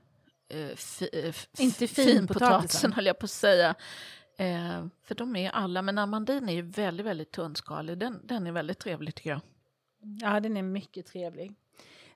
[0.49, 2.93] eh, fi, eh, Inte finpotatisen.
[2.93, 3.75] höll jag på att säga.
[4.43, 7.97] Eh, för de är alla, men amandin är ju väldigt, väldigt tunnskalig.
[7.97, 9.41] Den, den är väldigt trevlig tycker jag.
[10.21, 11.53] Ja, den är mycket trevlig.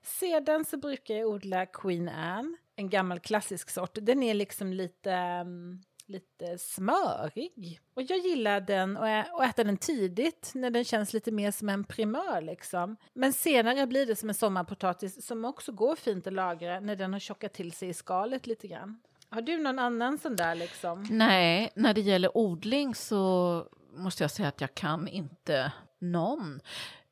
[0.02, 3.90] Sedan så brukar jag odla Queen Anne, en gammal klassisk sort.
[4.02, 7.80] Den är liksom lite, mm, lite smörig.
[7.94, 11.50] Och jag gillar den och, ä- och äta den tidigt när den känns lite mer
[11.50, 12.96] som en primör liksom.
[13.12, 17.12] Men senare blir det som en sommarpotatis som också går fint att lagra när den
[17.12, 19.00] har tjockat till sig i skalet lite grann.
[19.30, 21.06] Har du någon annan sån där liksom?
[21.10, 23.64] Nej, när det gäller odling så
[23.94, 26.60] måste jag säga att jag kan inte någon.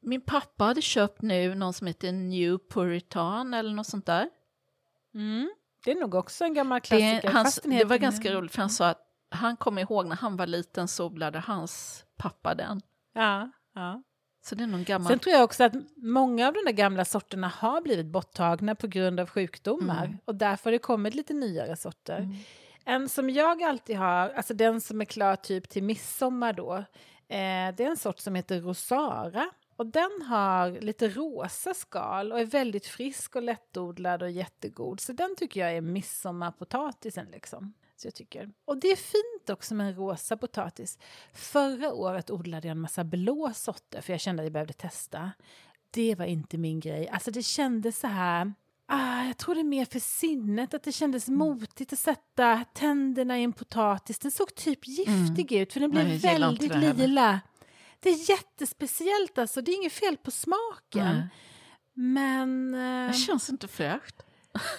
[0.00, 4.28] Min pappa hade köpt nu någon som heter New Puritan eller något sånt där.
[5.14, 5.50] Mm.
[5.84, 7.32] Det är nog också en gammal Det, klassiker.
[7.32, 10.16] hans, fast den det var ganska roligt för han sa att han kommer ihåg när
[10.16, 12.80] han var liten så odlade hans pappa den.
[13.12, 14.02] Ja, ja.
[14.46, 15.08] Så det är någon gammal...
[15.08, 18.86] Sen tror jag också att många av de där gamla sorterna har blivit borttagna på
[18.86, 20.04] grund av sjukdomar.
[20.04, 20.18] Mm.
[20.24, 22.28] Och därför har det kommit lite nyare sorter.
[22.84, 26.74] En som jag alltid har, alltså den som är klar typ till midsommar då,
[27.28, 29.50] eh, det är en sort som heter Rosara.
[29.76, 35.00] Och den har lite rosa skal och är väldigt frisk och lättodlad och jättegod.
[35.00, 37.74] Så den tycker jag är midsommarpotatisen liksom.
[37.96, 38.50] Så jag tycker.
[38.64, 40.98] Och det är fint också med en rosa potatis.
[41.32, 45.30] Förra året odlade jag en massa blå sorter för jag kände att jag behövde testa.
[45.90, 47.08] Det var inte min grej.
[47.08, 48.52] Alltså det kändes så här...
[48.88, 51.38] Ah, jag tror det är mer för sinnet, att det kändes Mm.
[51.38, 54.18] motigt att sätta tänderna i en potatis.
[54.18, 56.18] Den såg typ giftig ut för den blev Mm.
[56.22, 57.40] Nej, väldigt det lila.
[58.00, 61.14] Det är jättespeciellt alltså, det är inget fel på smaken.
[61.16, 61.28] Nej.
[61.94, 62.74] Men...
[62.74, 64.22] eh, Det känns inte fräscht.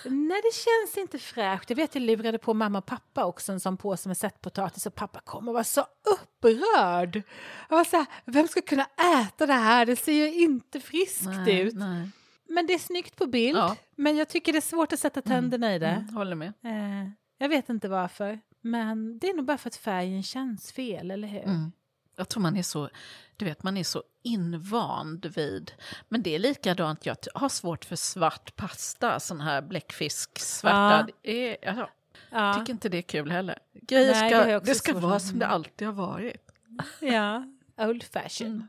[0.05, 1.69] Nej, det känns inte fräscht.
[1.69, 4.95] Jag vet jag lurade på mamma och pappa också en sån påse med sättpotatis och
[4.95, 7.21] pappa kom och var så upprörd.
[7.69, 8.87] Jag var så här, vem ska kunna
[9.21, 9.85] äta det här?
[9.85, 11.75] Det ser ju inte friskt Nej, ut.
[11.75, 12.09] nej.
[12.49, 13.57] Men det är snyggt på bild.
[13.57, 13.75] Ja.
[13.95, 15.87] Men jag tycker det är svårt att sätta tänderna i det.
[15.87, 16.53] Mm, håller med.
[16.63, 18.39] Eh, jag vet inte varför.
[18.61, 21.43] Men det är nog bara för att färgen känns fel, eller hur?
[21.43, 21.71] Mm.
[22.17, 22.89] Jag tror man är så,
[23.37, 25.71] du vet, man är så invand vid,
[26.09, 31.07] men det är likadant, jag har svårt för svart pasta, sån här bläckfisk, svarta.
[31.23, 31.89] Det är, jag
[32.29, 32.53] Ja.
[32.53, 33.59] tycker inte det är kul heller.
[33.73, 36.51] Grejer Nej, det ska, också det ska vara som det alltid har varit.
[36.99, 37.43] Ja,
[37.77, 38.47] old fashion.
[38.47, 38.67] Mm.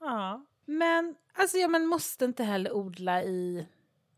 [0.00, 0.44] Ja.
[0.64, 3.66] Men alltså, ja, man måste inte heller odla i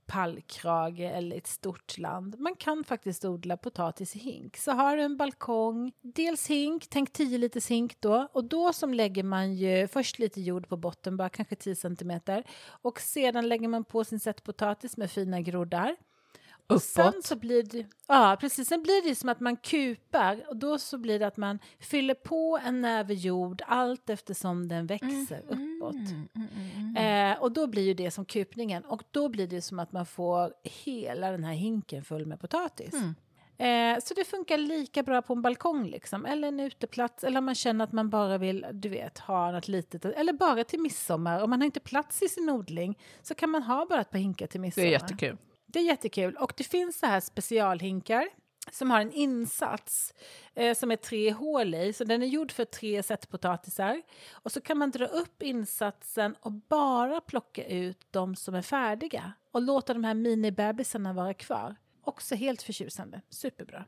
[0.09, 2.39] pallkrage eller ett stort land.
[2.39, 4.57] Man kan faktiskt odla potatis i hink.
[4.57, 8.29] Så har du en balkong, dels hink, tänk 10 liters hink då.
[8.33, 12.45] Och då som lägger man ju först lite jord på botten, bara kanske 10 centimeter.
[12.69, 15.97] Och sedan lägger man på sin sättpotatis med fina groddar.
[16.69, 17.25] Och sen Uppåt.
[17.27, 18.69] så blir det, ja, precis.
[18.69, 22.15] Sen blir det som att man kupar och då så blir det att man fyller
[22.15, 25.95] på en näve jord allt eftersom den växer uppåt.
[26.99, 30.07] Eh, och då blir ju det som kupningen och då blir det som att man
[30.07, 30.53] får
[30.85, 32.95] hela den här hinken full med potatis.
[33.59, 37.45] Eh, så det funkar lika bra på en balkong liksom, eller en uteplats, eller om
[37.45, 41.43] man känner att man bara vill, du vet, ha något litet, eller bara till midsommar.
[41.43, 44.19] Om man har inte plats i sin odling så kan man ha bara ett par
[44.19, 44.87] hinkar till Det midsommar.
[44.87, 45.37] är jättekul.
[45.71, 46.37] Det är jättekul.
[46.37, 48.29] Och det finns så här specialhinkar
[48.73, 50.15] som har en insats
[50.55, 51.93] eh, som är tre hål i.
[51.93, 54.03] Så den är gjord för tre set potatisar.
[54.33, 59.33] Och så kan man dra upp insatsen och bara plocka ut de som är färdiga.
[59.51, 61.77] Och låta de här minibebisarna vara kvar.
[62.05, 63.21] Också helt förtjusande.
[63.31, 63.85] Superbra.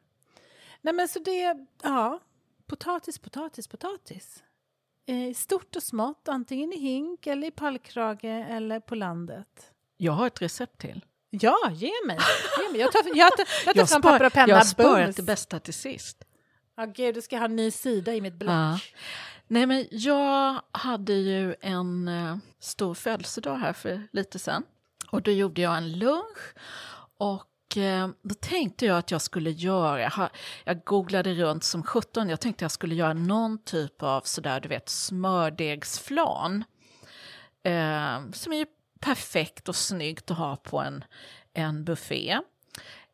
[0.81, 2.20] Nej men så det, ja.
[2.66, 4.43] Potatis, potatis, potatis.
[5.07, 9.72] Eh, stort och smått, antingen i hink eller i pallkrage eller på landet.
[9.97, 11.05] Jag har ett recept till.
[11.31, 12.18] Ja, ge mig.
[12.62, 12.81] Ge mig.
[12.81, 14.62] Jag tar, jag tar, jag tar Jag, fram spar, papper och penna.
[14.76, 15.16] jag bums.
[15.16, 16.24] det bästa till sist.
[16.76, 18.51] Ja, gud, du ska ha en ny sida i mitt block.
[18.51, 18.78] Ja.
[19.47, 24.62] Nej, men jag hade ju en eh, stor födelsedag här för lite sen.
[25.11, 26.55] Och då gjorde jag en lunch.
[27.18, 30.28] Och eh, då tänkte jag att jag skulle göra, jag,
[30.64, 34.68] jag googlade runt som 17, jag tänkte jag skulle göra någon typ av sådär, du
[34.68, 36.64] vet, smördegsflan.
[37.62, 38.66] Eh, som är
[39.01, 41.05] perfekt och snyggt att ha på en,
[41.53, 42.40] en buffé.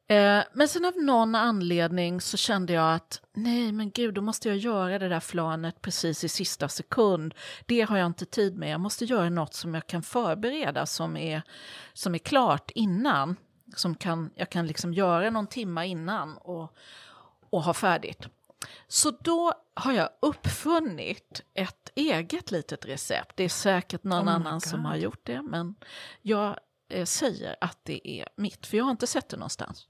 [0.09, 4.49] Eh, men sen av någon anledning så kände jag att nej men gud, då måste
[4.49, 7.35] jag göra det där flanet precis i sista sekund.
[7.67, 8.71] Det har jag inte tid med.
[8.71, 11.43] Jag måste göra något som jag kan förbereda som är,
[11.93, 13.37] som är klart innan.
[13.77, 16.77] Som kan, jag kan liksom göra någon timma innan och,
[17.51, 18.29] och ha färdigt.
[18.89, 23.37] Så då har jag uppfunnit ett eget litet recept.
[23.37, 24.91] Det är säkert någon Oh annan som God.
[24.91, 25.75] har gjort det, men
[26.23, 29.89] jag eh, säger att det är mitt, för jag har inte sett det någonstans.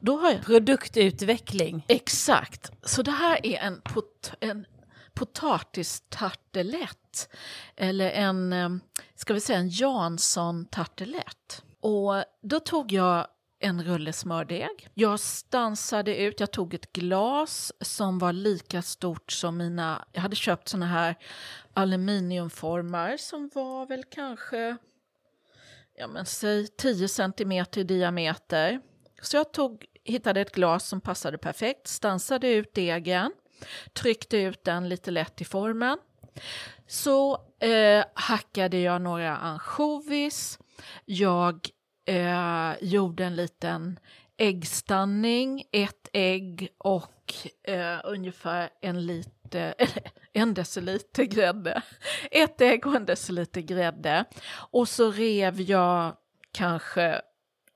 [0.00, 1.84] Då har jag, Produktutveckling.
[1.88, 4.66] exakt, så det här är en, pot, en
[5.14, 7.28] potatistartelett,
[7.76, 8.68] eller en, eh,
[9.14, 11.62] ska vi säga en Jansson-tartelett.
[11.80, 13.26] Och då tog jag
[13.66, 14.88] en rulle smördeg.
[14.94, 20.36] Jag stansade ut, jag tog ett glas som var lika stort som mina, jag hade
[20.36, 21.16] köpt såna här
[21.74, 24.76] aluminiumformar som var väl kanske,
[25.98, 28.80] ja men säg 10 centimeter i diameter.
[29.22, 33.32] Så jag tog, hittade ett glas som passade perfekt, stansade ut degen,
[33.92, 35.98] tryckte ut den lite lätt i formen.
[36.86, 40.58] Så eh, hackade jag några ansjovis,
[41.04, 41.70] jag
[42.06, 43.98] eh, gjorde en liten
[44.36, 51.82] äggstanning, ett ägg och eh, ungefär en lite, eller en deciliter grädde.
[52.30, 54.24] Ett ägg och en deciliter grädde.
[54.70, 56.16] Och så rev jag
[56.52, 57.20] kanske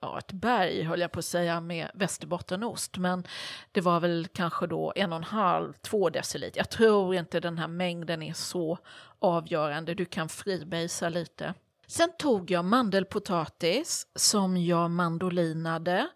[0.00, 2.96] ja, ett berg, höll jag på att säga, med västerbottenost.
[2.96, 3.24] Men
[3.72, 6.60] det var väl kanske då en och en halv, två deciliter.
[6.60, 8.78] Jag tror inte den här mängden är så
[9.18, 9.94] avgörande.
[9.94, 11.54] Du kan fribasa lite.
[11.90, 16.08] Sen tog jag mandelpotatis som jag mandolinade.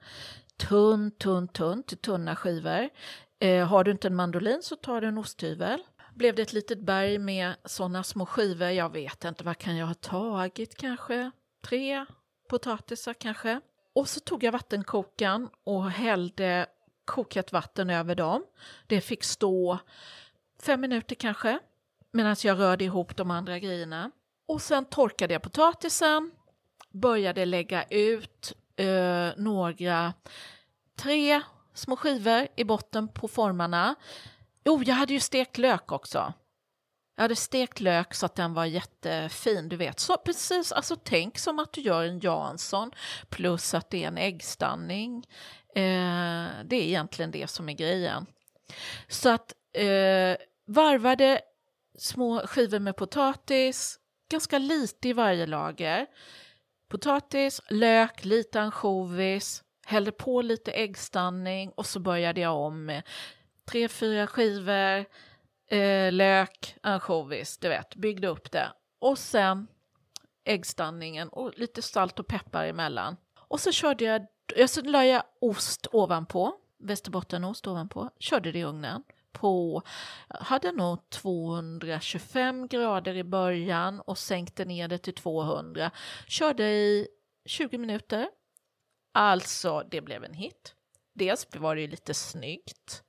[0.57, 2.89] Tunn, tunn, tunn till tunna skivor.
[3.41, 5.83] Eh, har du inte en mandolin så tar du en osthyvel.
[6.15, 8.69] Blev det ett litet berg med sådana små skivor?
[8.69, 11.31] Jag vet inte, vad kan jag ha tagit kanske?
[11.67, 12.07] Tre
[12.51, 13.61] potatisar kanske?
[13.95, 16.67] Och så tog jag vattenkokaren och hällde
[17.05, 18.45] kokat vatten över dem.
[18.87, 19.79] Det fick stå
[20.63, 21.59] fem minuter kanske
[22.13, 24.11] medan jag rörde ihop de andra grejerna.
[24.47, 26.31] Och sen torkade jag potatisen,
[26.91, 30.15] började lägga ut eh, några,
[30.97, 31.43] tre
[31.75, 33.95] små skivor i botten på formarna.
[34.65, 36.33] Jo, jag hade ju stekt lök också.
[37.17, 40.01] Jag hade stekt lök så att den var jättefin, du vet.
[40.01, 42.91] Så precis, alltså tänk som att du gör en Jansson
[43.29, 45.27] plus att det är en äggstanning.
[45.75, 48.27] Eh, det är egentligen det som är grejen.
[49.09, 50.37] Så att eh,
[50.67, 51.41] varvade
[51.99, 53.99] små skivor med potatis,
[54.29, 56.07] ganska lite i varje lager.
[56.89, 63.03] Potatis, lök, lite ansjovis, hällde på lite äggstanning och så började jag om med
[63.65, 65.05] tre, fyra skivor,
[65.71, 68.73] eh, lök, ansjovis, du vet, byggde upp det.
[68.99, 69.67] Och sen
[70.45, 73.17] äggstanningen och lite salt och peppar emellan.
[73.39, 79.03] Och så körde jag, så la jag ost ovanpå, västerbottenost ovanpå, körde det i ugnen
[79.45, 79.83] på,
[80.29, 85.91] hade nog 225 grader i början och sänkte ner det till 200.
[86.27, 87.09] Körde i
[87.45, 88.29] 20 minuter.
[89.15, 90.75] Alltså, det blev en hit.
[91.15, 93.03] Dels var det ju lite snyggt.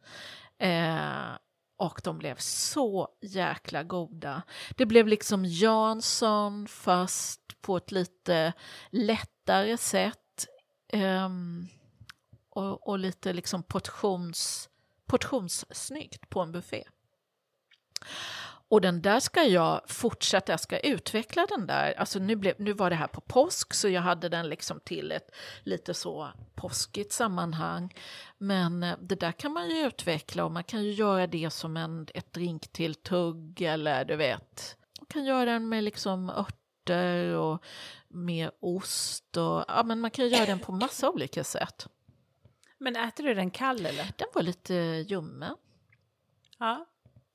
[0.60, 1.38] Eh,
[1.78, 4.42] och de blev så jäkla goda.
[4.78, 8.54] Det blev liksom Jansson fast på ett lite
[8.90, 10.48] lättare sätt.
[10.94, 11.68] Um,
[12.50, 14.70] och, och, lite liksom portions
[15.08, 16.84] portionssnyggt på en buffé.
[18.68, 21.94] Och den där ska jag fortsätta, jag ska utveckla den där.
[22.00, 25.12] Alltså nu, blev, nu var det här på påsk så jag hade den liksom till
[25.12, 27.94] ett lite så påskigt sammanhang.
[28.38, 31.78] Men eh, det där kan man ju utveckla och man kan ju göra det som
[31.78, 34.78] en, ett drinktilltugg eller du vet.
[35.00, 37.64] Man kan göra den med liksom örter och
[38.08, 41.88] med ost och ja men man kan göra den på massa olika sätt.
[42.78, 44.14] Men äter du den kall eller?
[44.18, 44.74] Den var lite
[45.08, 45.56] ljummen.
[46.60, 46.86] Ja.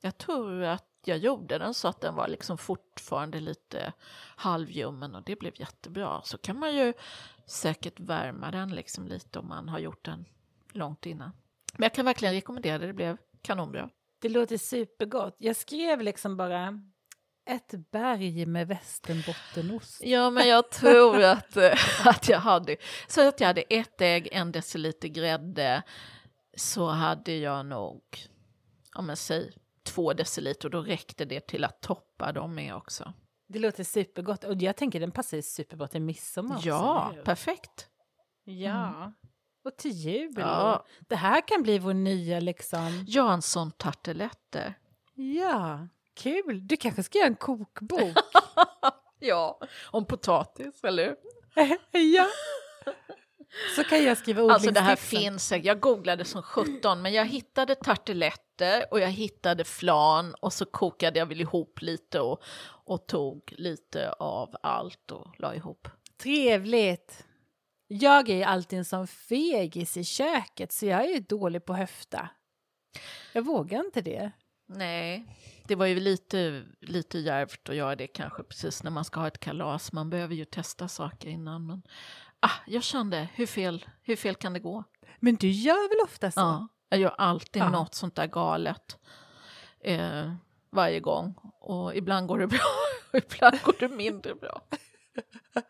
[0.01, 3.93] Jag tror att jag gjorde den så att den var liksom fortfarande lite
[4.37, 6.23] halvljummen och det blev jättebra.
[6.25, 6.93] Så kan man ju
[7.47, 10.25] säkert värma den liksom lite om man har gjort den
[10.73, 11.31] långt innan.
[11.73, 13.91] Men jag kan verkligen rekommendera det, det blev kanonbra.
[14.19, 15.37] Det låter supergott.
[15.39, 16.83] Jag skrev liksom bara
[17.51, 20.03] ett berg med västernbottenost.
[20.05, 22.77] Ja, men jag tror att, eh, att jag hade...
[23.09, 25.83] Så att jag hade ett ägg, en deciliter grädde,
[26.57, 28.03] så hade jag nog,
[28.95, 33.13] om man säger två deciliter, och då räckte det till att toppa dem med också.
[33.49, 37.89] Det låter supergott, och jag tänker den passar superbra till midsommar Ja, också, perfekt.
[38.45, 38.97] Ja.
[38.97, 39.13] Mm.
[39.65, 40.35] Och till jul.
[40.37, 40.87] Ja.
[41.09, 43.05] Det här kan bli vår nya liksom...
[43.09, 44.75] Jansson-tarteletter.
[45.15, 45.89] Ja.
[46.23, 46.67] Kul!
[46.67, 48.17] Du kanske ska göra en kokbok?
[49.19, 49.61] ja,
[49.91, 51.17] om potatis, eller
[52.15, 52.27] Ja.
[53.77, 54.53] Så kan jag skriva.
[54.53, 59.65] Alltså det här finns, jag googlade som 17 men jag hittade tarteletter och jag hittade
[59.65, 62.43] flan och så kokade jag väl ihop lite och,
[62.85, 65.89] och tog lite av allt och la ihop.
[66.23, 67.25] Trevligt!
[67.87, 71.75] Jag är ju alltid en sån fegis i köket så jag är ju dålig på
[71.75, 72.31] höfta.
[73.33, 74.33] Jag vågar inte det.
[74.69, 75.27] Nej,
[75.71, 79.27] det var ju lite, lite djärvt att göra det kanske precis när man ska ha
[79.27, 79.93] ett kalas.
[79.93, 81.67] Man behöver ju testa saker innan.
[81.67, 81.83] Men
[82.41, 84.85] ah, jag kände, hur fel, hur fel kan det gå?
[85.21, 86.41] Men du gör väl ofta så?
[86.41, 87.71] Ja, jag gör alltid ja.
[87.71, 88.99] något sånt där galet.
[89.81, 90.33] Eh,
[90.71, 91.35] varje gång.
[91.61, 92.71] Och ibland går det bra
[93.13, 94.63] och ibland går det mindre bra.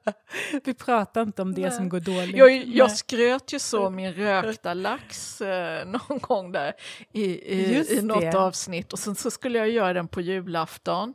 [0.64, 1.70] Vi pratar inte om det Nej.
[1.70, 2.36] som går dåligt.
[2.36, 6.72] Jag, jag skröt ju så min rökta lax eh, någon gång där
[7.12, 8.38] i, i, i något det.
[8.38, 11.14] avsnitt och sen så skulle jag göra den på julafton.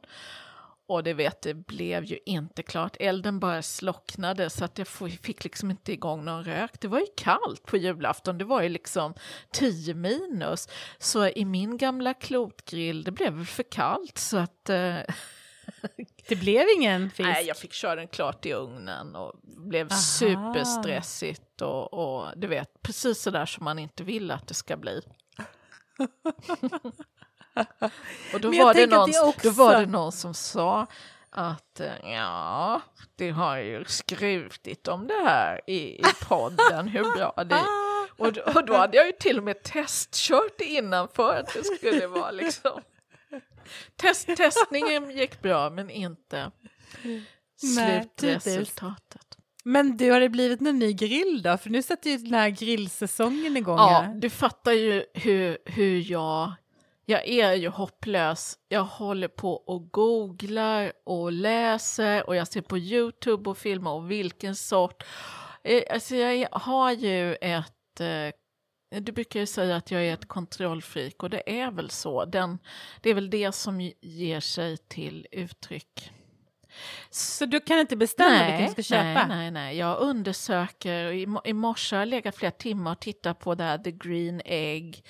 [0.88, 2.98] Och det vet, det blev ju inte klart.
[3.00, 4.88] Elden bara slocknade så att jag
[5.22, 6.82] fick liksom inte igång någon rök.
[6.82, 9.14] Det var ju kallt på julafton, det var ju liksom
[9.52, 10.68] 10 minus.
[10.98, 14.98] Så i min gamla klotgrill, det blev väl för kallt så att eh,
[16.28, 17.30] Det blev ingen fisk?
[17.30, 20.00] Nej, jag fick köra den klart i ugnen och blev Aha.
[20.00, 24.78] superstressigt och, och du vet, precis så där som man inte vill att det ska
[24.78, 25.02] bli.
[28.34, 29.34] och då var, det någon, också...
[29.44, 30.88] då var det någon som sa
[31.30, 32.82] att eh, ja,
[33.16, 37.66] det har ju skrivit om det här i, i podden, hur bra det är.
[38.18, 41.64] Och, då- och då hade jag ju till och med testkört innan för att det
[41.64, 42.82] skulle vara liksom...
[43.96, 46.52] Test, testningen gick bra men inte
[47.04, 49.38] Nej, slutresultatet.
[49.64, 51.58] Men du, har det blivit någon ny grill då?
[51.58, 53.78] För nu sätter ju den här grillsäsongen igång.
[53.78, 54.16] Ja, här.
[54.16, 56.54] du fattar ju hur, hur jag...
[57.08, 58.58] Jag är ju hopplös.
[58.68, 64.12] Jag håller på och googlar och läser och jag ser på Youtube och filmar och
[64.12, 65.04] vilken sort.
[65.64, 68.02] Eh, Alltså jag har ju ett...
[68.96, 72.26] eh, Du brukar ju säga att jag är ett kontrollfreak och det är väl så.
[72.26, 72.60] Den,
[73.02, 76.12] det är väl det som ger sig till uttryck.
[77.10, 79.28] Så du kan inte bestämma vilken du ska köpa?
[79.28, 79.78] Nej, nej, nej.
[79.78, 81.12] Jag undersöker.
[81.12, 83.92] I, mo- I morse har jag legat flera timmar och tittat på det här The
[83.92, 85.04] Green Egg.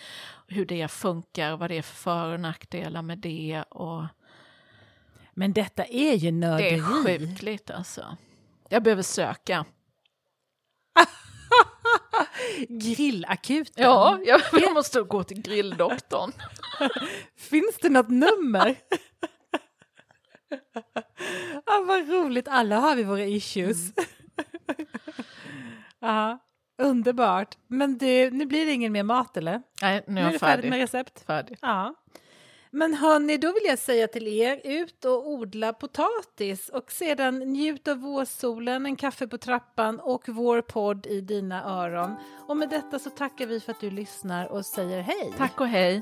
[0.48, 3.64] Hur det funkar vad det är för för och nackdelar med det.
[3.70, 4.04] Och
[5.34, 6.74] Men detta är ju det nörderi.
[6.80, 8.18] är sjukligt alltså.
[8.70, 9.66] Jag behöver söka.
[12.70, 13.84] Grillakuten.
[13.84, 16.32] Ja, jag, jag måste gå till grilldoktorn.
[17.38, 18.76] Finns det något nummer?
[21.66, 23.78] ah, vad roligt, alla har vi våra issues.
[26.00, 26.40] Ja,
[26.82, 27.58] underbart.
[27.68, 29.62] Men du, nu blir det ingen mer mat eller?
[29.82, 30.84] Nej, nu Nu är är jag du färdig med färdig.
[30.84, 31.26] recept?
[31.26, 31.58] färdig.
[31.62, 31.96] Ja.
[32.76, 37.88] Men hörni, då vill jag säga till er, ut och odla potatis och sedan njut
[37.88, 42.16] av vårsolen, en kaffe på trappan och vår podd i dina öron.
[42.48, 45.34] Och med detta så tackar vi för att du lyssnar och säger hej.
[45.38, 46.02] Tack och hej.